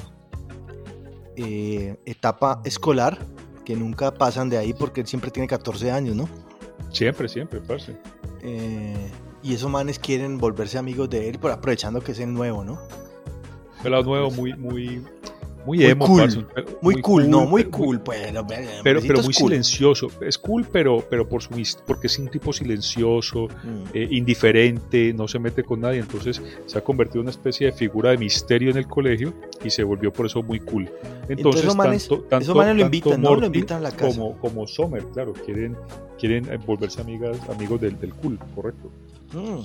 [1.36, 3.18] eh, etapa escolar
[3.64, 6.28] que nunca pasan de ahí porque él siempre tiene 14 años, ¿no?
[6.90, 7.96] Siempre, siempre, parce.
[8.42, 9.10] Eh,
[9.42, 12.78] y esos manes quieren volverse amigos de él, pero aprovechando que es el nuevo, ¿no?
[13.82, 15.02] Pelado nuevo, muy, muy,
[15.66, 16.20] muy Muy emo, cool.
[16.20, 18.20] parce, un pel- Muy, cool, no, muy pero- cool, pues.
[18.32, 18.46] Pero,
[18.82, 20.08] pero, pero muy silencioso.
[20.20, 23.82] Es cool, pero, pero por su, mis- porque es un tipo silencioso, Mm.
[23.94, 27.72] eh, indiferente, no se mete con nadie, entonces se ha convertido en una especie de
[27.72, 29.32] figura de misterio en el colegio
[29.64, 30.90] y se volvió por eso muy cool.
[31.28, 33.34] Entonces, esos manes- tanto, tanto- esos manes lo tanto invitan, ¿no?
[33.36, 34.18] Lo invitan a la casa.
[34.18, 35.76] Como, como Sommer, claro, quieren,
[36.18, 38.90] quieren eh, volverse amigas, amigos del, del cool, correcto.
[39.32, 39.62] Mm.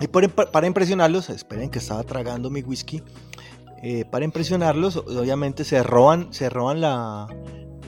[0.00, 3.02] Y por- para impresionarlos, esperen que estaba tragando mi whisky.
[3.82, 7.26] Eh, para impresionarlos, obviamente se roban, se roban la,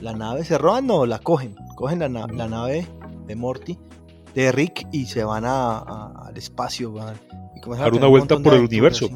[0.01, 2.87] la nave, se roban, no, la cogen, cogen la, na- la nave
[3.27, 3.77] de Morty,
[4.33, 7.15] de Rick y se van a- a- al espacio, van,
[7.55, 9.09] y comienzan a Dar una un vuelta por el universo.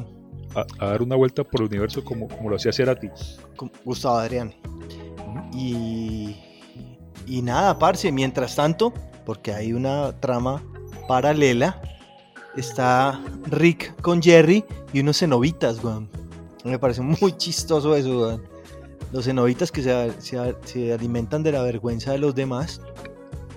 [0.54, 3.08] a, dar una vuelta por el universo como, como lo hacía Cerati.
[3.84, 4.54] Gustavo Adrián.
[5.52, 6.36] Y,
[7.26, 8.92] y nada, parce, mientras tanto,
[9.26, 10.62] porque hay una trama
[11.06, 11.80] paralela,
[12.56, 16.08] está Rick con Jerry y unos cenobitas, weón.
[16.64, 18.42] Me parece muy chistoso eso, weón.
[19.12, 20.12] Los cenobitas que se,
[20.64, 22.80] se, alimentan de la vergüenza de los demás.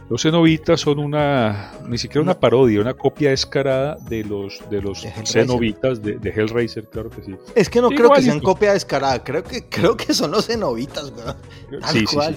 [0.09, 5.05] Los cenobitas son una, ni siquiera una parodia, una copia descarada de los de los
[5.25, 7.35] cenobitas de, Hellraiser, claro que sí.
[7.55, 11.11] Es que no creo que sean copia descarada, creo que creo que son los cenobitas,
[11.11, 11.35] weón.
[11.81, 12.35] Tal cual.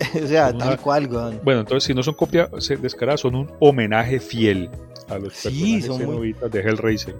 [0.24, 1.40] o sea, tal cual, weón.
[1.42, 2.48] Bueno, entonces si no son copia
[2.80, 4.70] descarada, son un homenaje fiel
[5.08, 7.16] a los sí, cenobitas de Hellraiser.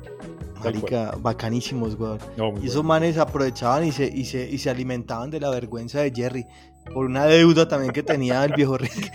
[0.62, 2.18] Marica, bacanísimos, weón.
[2.62, 6.12] y esos manes aprovechaban y se, y, se, y se alimentaban de la vergüenza de
[6.14, 6.46] Jerry.
[6.92, 9.10] Por una deuda también que tenía el viejo Rick.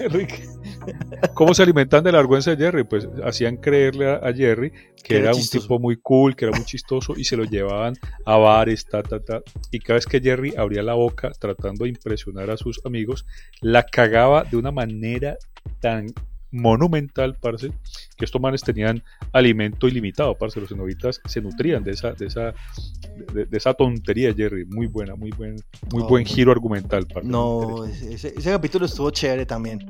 [0.10, 0.42] Rick.
[1.34, 2.84] ¿Cómo se alimentan de la vergüenza de Jerry?
[2.84, 4.72] Pues hacían creerle a, Jerry
[5.04, 8.36] que era, un tipo muy cool, que era muy chistoso y se lo llevaban a
[8.36, 9.42] bares, ta, ta, ta.
[9.70, 13.26] Y cada vez que Jerry abría la boca tratando de impresionar a sus amigos,
[13.60, 15.36] la cagaba de una manera
[15.80, 16.06] tan
[16.52, 17.70] monumental, parce,
[18.16, 22.54] que estos manes tenían alimento ilimitado, parce, los cenobitas se nutrían de esa, de esa,
[23.32, 25.56] de, esa tontería, Jerry, muy buena, muy buen,
[25.92, 27.28] muy buen giro argumental, parce.
[27.28, 29.86] No, ese, capítulo estuvo chévere también,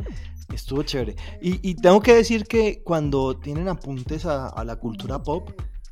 [0.52, 1.16] estuvo chévere.
[1.40, 5.50] Y, tengo que decir que cuando tienen apuntes a, la cultura pop,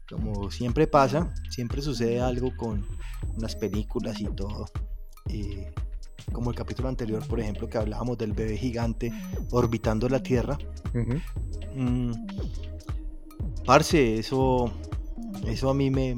[0.08, 2.86] como siempre pasa, siempre sucede algo con
[3.36, 4.66] unas películas y todo.
[5.30, 5.70] Eh,
[6.32, 9.12] como el capítulo anterior, por ejemplo, que hablábamos del bebé gigante
[9.50, 10.58] orbitando la Tierra.
[11.74, 12.12] Mm,
[13.64, 14.72] parce, eso,
[15.46, 16.10] eso a mí me,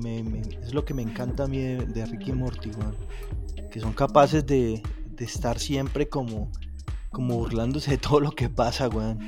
[0.63, 2.71] es lo que me encanta a mí de, Ricky Morty,
[3.71, 4.83] que son capaces de,
[5.19, 6.51] estar siempre como,
[7.11, 9.19] como burlándose de todo lo que pasa, weón.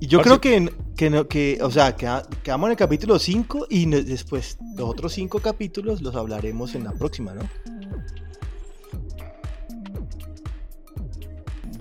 [0.00, 2.06] Y yo creo que, que, que, o sea, que
[2.42, 6.92] quedamos en el capítulo 5 y después los otros 5 capítulos los hablaremos en la
[6.92, 7.42] próxima, ¿no?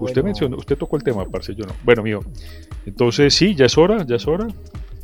[0.05, 1.73] Usted mencionó, usted tocó el tema, parce, yo no.
[1.83, 2.19] Bueno, mío.
[2.85, 4.47] Entonces, sí, ya es hora, ya es hora.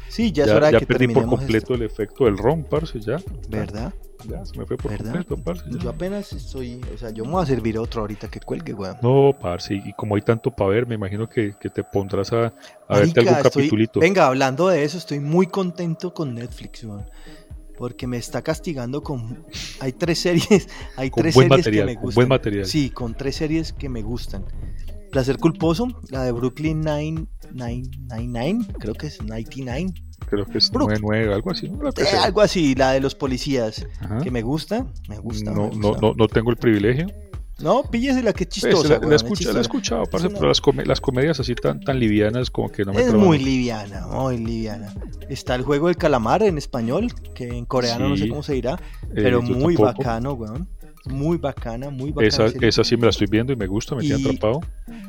[0.08, 3.18] Sí, ya es hora ya que perdí por completo el efecto del ron, parce, ya.
[3.48, 3.94] ¿Verdad?
[4.28, 5.64] Ya, se me fue por completo, parce.
[5.80, 8.98] Yo apenas estoy, o sea, yo me voy a servir otro ahorita que cuelgue, weón.
[9.02, 12.54] No, parce, y como hay tanto para ver, me imagino que, que te pondrás a,
[12.88, 14.00] a verte algún capitulito.
[14.00, 17.06] Venga, hablando de eso, estoy muy contento con Netflix, weón
[17.80, 19.46] porque me está castigando con
[19.80, 23.72] hay tres series hay tres series que me gustan buen material sí con tres series
[23.72, 24.44] que me gustan
[25.12, 29.94] Placer culposo, la de Brooklyn 999, creo que es 99.
[30.28, 31.68] Creo que es 99, algo así.
[31.68, 33.86] Eh, algo así, la de los policías,
[34.22, 35.52] que me gusta, me gusta.
[35.52, 37.08] No, No, no, no tengo el privilegio.
[37.62, 39.00] No, píllese la que es pues, chistosa.
[39.00, 39.16] la,
[39.60, 43.14] he escuchado, pero las, las, comedias así tan, tan livianas como que no me Es
[43.14, 44.94] muy liviana, muy liviana.
[45.28, 48.80] Está el juego del calamar en español, que en coreano no sé cómo se dirá,
[49.04, 50.68] eh, pero muy bacano, weón.
[51.10, 52.28] Muy bacana, muy bacana.
[52.28, 54.62] Esa, esa sí me la estoy viendo y me gusta, me tiene atrapado.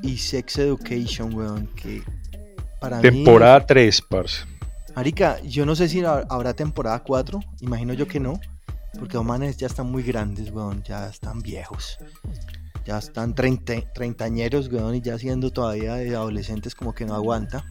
[0.03, 2.03] Y Sex Education, weón, que
[2.81, 4.45] para Temporada 3, parce.
[4.97, 8.41] Marica, yo no sé si habrá temporada 4, imagino yo que no,
[8.99, 11.99] porque los manes ya están muy grandes, weón, ya están viejos.
[12.85, 17.65] Ya están treintañeros, weón, y ya siendo todavía de adolescentes como que no aguanta.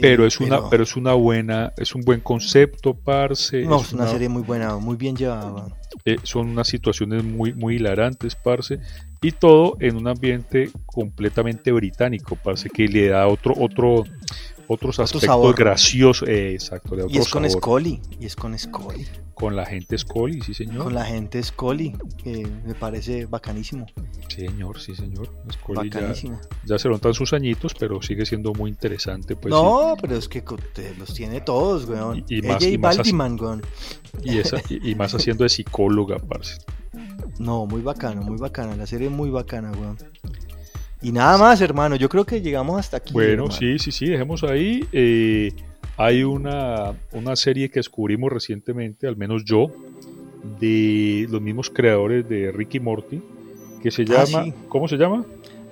[0.00, 3.62] Pero es una, pero es una buena, es un buen concepto, parce.
[3.64, 5.66] No, es una, serie muy buena, muy bien llevada.
[6.04, 8.78] Eh, son unas situaciones muy, muy hilarantes, parce.
[9.22, 14.04] Y todo en un ambiente completamente británico, parce, que le da otro, otro,
[14.72, 16.28] otros aspectos graciosos.
[16.28, 19.06] Eh, exacto, y es con Scully, y es con Scully.
[19.34, 20.84] Con la gente Scully, sí señor.
[20.84, 23.86] Con la gente Scully, que me parece bacanísimo.
[24.28, 25.28] Sí señor, sí señor.
[25.52, 26.40] Scully bacanísimo.
[26.64, 29.34] Ya, se notan sus añitos, pero sigue siendo muy interesante.
[29.34, 30.44] Pues, no, pero es que
[30.98, 32.24] los tiene todos, weón.
[32.28, 32.98] Y, más, y, más
[33.40, 33.62] weón.
[34.22, 36.58] Y, más haciendo de psicóloga, parce.
[37.38, 38.76] No, muy bacano, muy bacana.
[38.76, 39.96] La serie es muy bacana, weón.
[41.02, 41.96] Y nada más, hermano.
[41.96, 43.12] Yo creo que llegamos hasta aquí.
[43.12, 44.06] Bueno, sí, sí, sí.
[44.06, 44.86] Dejemos ahí.
[44.92, 45.52] Eh,
[45.96, 49.70] hay una, una serie que descubrimos recientemente, al menos yo,
[50.58, 53.22] de los mismos creadores de Ricky Morty,
[53.82, 55.24] que se ah, llama, ¿cómo se llama?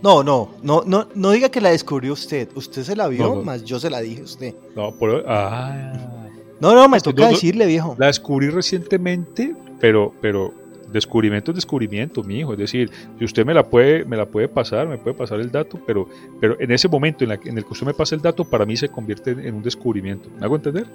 [0.02, 2.48] No, no, no, no, no diga que la descubrió usted.
[2.54, 4.54] Usted se la vio, más yo se la dije a usted.
[4.76, 6.28] No, pero, ah.
[6.60, 7.96] No, no, me toca decirle, viejo.
[7.98, 10.52] La descubrí recientemente, pero, pero
[10.92, 12.52] descubrimiento es descubrimiento, mi hijo.
[12.52, 15.50] Es decir, si usted me la puede, me la puede pasar, me puede pasar el
[15.50, 16.08] dato, pero,
[16.40, 18.76] pero en ese momento en, en el que usted me pasa el dato, para mí
[18.76, 20.28] se convierte en, un descubrimiento.
[20.38, 20.86] ¿Me hago entender?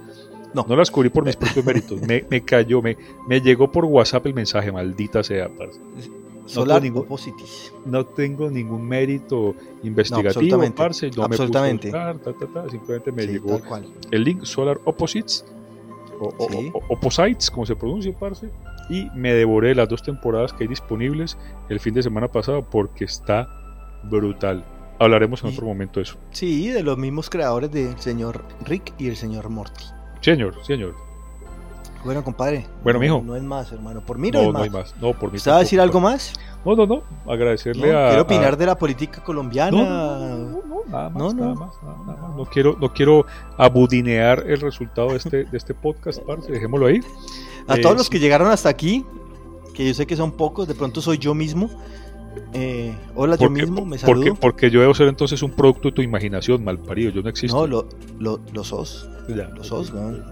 [0.53, 0.65] No.
[0.67, 2.01] No la descubrí por mis propios méritos.
[2.01, 2.95] Me, me cayó, me,
[3.27, 5.49] me llegó por WhatsApp el mensaje, maldita sea.
[6.55, 7.05] No tengo,
[7.85, 11.11] no tengo ningún mérito investigativo, no, absolutamente.
[11.17, 11.91] no absolutamente.
[11.91, 13.61] me buscar, ta, ta, ta, simplemente me llegó
[14.11, 15.45] el link Solar Opposites
[16.19, 16.69] o, o- Sí.
[16.73, 18.49] o- Opposites, como se pronuncia, parce.
[18.89, 21.37] Y me devoré las dos temporadas que hay disponibles
[21.69, 23.47] el fin de semana pasado porque está
[24.03, 24.63] brutal.
[24.99, 26.17] Hablaremos en Y- otro momento de eso.
[26.31, 29.85] Sí, de los mismos creadores del señor Rick y el señor Morty.
[30.21, 30.95] Señor, señor.
[32.05, 32.65] Bueno, compadre.
[32.83, 33.21] Bueno, no, mijo.
[33.25, 34.01] No es más, hermano.
[34.01, 34.63] Por mí no, No, es no más.
[34.63, 34.95] hay más.
[35.01, 36.33] No, por mí ¿Usted va a decir algo más?
[36.35, 36.53] parce.
[36.65, 37.31] No, no, no.
[37.31, 38.07] Agradecerle No, a.
[38.07, 39.71] quiero a- opinar de la política colombiana.
[39.71, 41.43] No, no, no, no, nada más, No, no.
[41.43, 42.35] nada más, nada más.
[42.35, 43.25] No quiero, no quiero
[43.57, 46.51] abudinear el resultado de este, de este podcast, parce.
[46.51, 46.99] Dejémoslo ahí.
[47.67, 49.05] A Eh, todos los que llegaron hasta aquí,
[49.73, 51.69] que yo sé que son pocos, de pronto soy yo mismo.
[52.53, 54.35] Eh, hola, yo mismo, me saludo.
[54.35, 57.11] porque yo debo ser entonces un producto de tu imaginación, mal parido.
[57.11, 57.55] Yo no existo.
[57.57, 57.87] No, lo,
[58.19, 59.07] lo, lo sos.
[59.29, 59.49] Ya.
[59.49, 60.23] Lo sos, weón.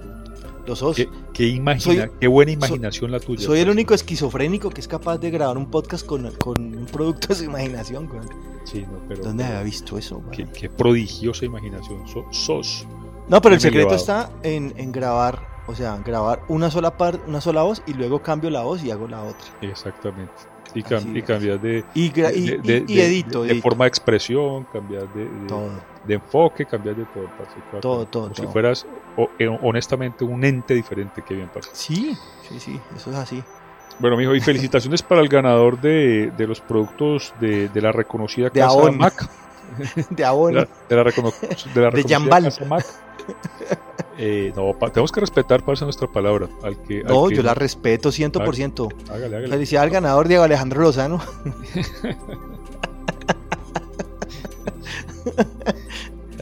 [0.67, 0.95] Lo sos.
[0.95, 3.41] Qué, qué imagina- Soy- qué buena imaginación la tuya.
[3.45, 7.27] Soy el único esquizofrénico que es capaz de grabar un podcast con, con un producto
[7.29, 8.27] de su imaginación, weón.
[8.65, 12.07] Sí, no, pero, ¿Dónde pero había visto eso, qué, qué prodigiosa imaginación.
[12.07, 12.86] So- sos.
[13.27, 13.97] No, pero el secreto elevado.
[13.99, 18.22] está en, en grabar, o sea, grabar una sola par, una sola voz y luego
[18.22, 19.47] cambio la voz y hago la otra.
[19.62, 20.34] Exactamente.
[20.74, 21.26] Y, cam- Así y es.
[21.26, 23.64] cambiar de, Y, de, de- de- edito, de- de edito.
[23.64, 25.70] forma de expresión, cambiar de, de-
[26.05, 27.26] de enfoque, cambiar de todo.
[27.38, 28.45] parce, Todo, todo, Como todo.
[28.47, 28.86] si fueras
[29.18, 31.70] o- eh, honestamente un ente diferente que bien parce.
[31.74, 33.43] Sí, sí, sí, eso es así.
[33.99, 38.45] Bueno, mijo, y felicitaciones para el ganador de, de los productos de, de la reconocida
[38.45, 38.97] De casa Avon.
[38.97, 39.30] Mac.
[40.09, 41.34] De De la, de la recono-
[41.74, 42.86] de la reconocida casa Mac.
[44.17, 46.47] Eh, no, tenemos que respetar, parce, nuestra palabra.
[46.63, 48.89] Al que, al No, que- yo la respeto 100%.
[49.09, 49.47] Hágale, hágale.
[49.47, 51.19] Felicidad al ganador Diego Alejandro Lozano.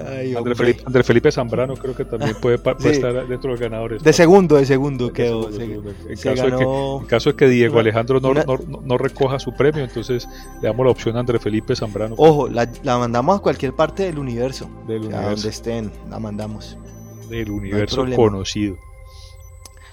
[0.09, 0.55] Ay, André.
[0.55, 2.97] Felipe, André Felipe Zambrano creo que también puede, pa- puede Sí.
[2.97, 4.03] estar dentro de los ganadores.
[4.03, 5.51] De segundo, de segundo De quedó.
[5.51, 5.89] segundo, se- segundo.
[6.09, 8.43] En se caso de que- ganó En caso de que Diego Una- Alejandro no, una-
[8.43, 10.27] no, no- no recoja su premio, entonces
[10.61, 14.03] le damos la opción a André Felipe Zambrano Ojo, la, la mandamos a cualquier parte
[14.03, 14.69] del universo.
[14.87, 16.77] del A donde estén, la mandamos.
[17.29, 18.75] del universo conocido.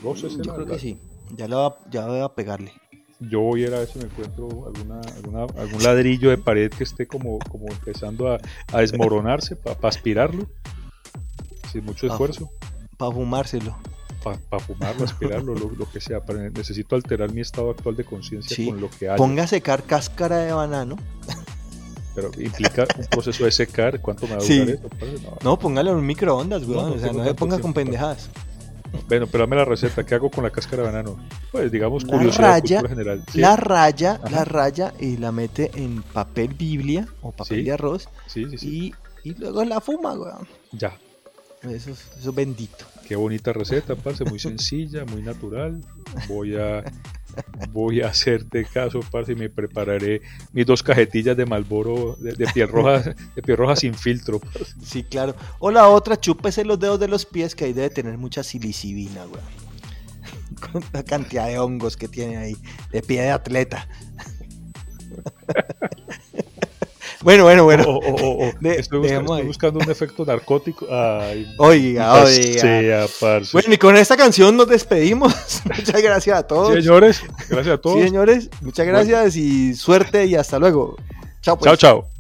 [0.03, 0.99] Yo creo la- que sí.
[1.37, 2.73] Ya, lo va, ya voy a pegarle.
[3.21, 6.71] Yo voy a ir a ver si me encuentro alguna, alguna, algún ladrillo de pared
[6.71, 8.39] que esté como, como empezando a,
[8.73, 10.49] a desmoronarse para aspirarlo.
[11.71, 12.51] Sin mucho esfuerzo.
[12.97, 13.77] Para fumárselo.
[14.23, 16.25] Para fumarlo, aspirarlo, lo, lo que sea.
[16.25, 18.67] Pero necesito alterar mi estado actual de conciencia Sí.
[18.67, 19.17] con lo que hay.
[19.19, 20.97] Ponga a secar cáscara de banano.
[22.15, 24.01] Pero implica un proceso de secar.
[24.01, 24.59] ¿Cuánto me va a Sí.
[24.61, 24.89] durar eso?
[24.89, 25.13] parce?
[25.23, 25.37] No.
[25.43, 26.77] No, póngalo en un microondas, weón.
[26.77, 28.29] No, no o sea, no se ponga con pendejadas.
[29.09, 30.05] Bueno, pero dame la receta.
[30.05, 31.17] ¿Qué hago con la cáscara de banano?
[31.53, 33.23] Pues digamos La curiosidad raya- general.
[33.33, 34.31] Sí, La raya, Ajá.
[34.31, 37.65] la raya y la mete en papel biblia o papel Sí.
[37.65, 38.95] de arroz sí, sí, sí.
[39.25, 40.47] y, y luego la fuma, weón.
[40.73, 40.93] Ya.
[41.63, 42.85] Eso, es- eso es bendito.
[43.07, 45.81] Qué bonita receta, parce, muy sencilla, muy natural.
[46.27, 46.83] Voy a
[47.73, 50.23] voy a hacerte caso, parce, y me prepararé
[50.53, 53.01] mis dos cajetillas de Malboro de, de piel roja,
[53.35, 54.41] de piel roja sin filtro.
[54.41, 54.75] parce.
[54.83, 55.35] Sí, claro.
[55.59, 59.25] O la otra, chúpese los dedos de los pies que ahí debe tener mucha silicibina,
[59.25, 59.71] weón.
[60.73, 62.57] Con la cantidad de hongos que tiene ahí,
[62.93, 63.89] de pie de atleta.
[67.23, 67.85] bueno, bueno, bueno.
[67.87, 69.01] O- o- o- o, De- estoy,
[69.45, 70.87] buscando un efecto narcótico.
[70.91, 72.61] Ay, Oiga, oiga.
[72.61, 73.51] sea, parce.
[73.53, 75.33] Bueno, y con esta canción nos despedimos.
[75.65, 76.75] Muchas gracias a todos.
[76.75, 77.99] Sí, señores, gracias a todos.
[77.99, 78.49] Sí, señores.
[78.61, 80.97] Muchas gracias y suerte y hasta luego.
[81.43, 81.67] Chao, pues.
[81.67, 82.20] Chao, chao.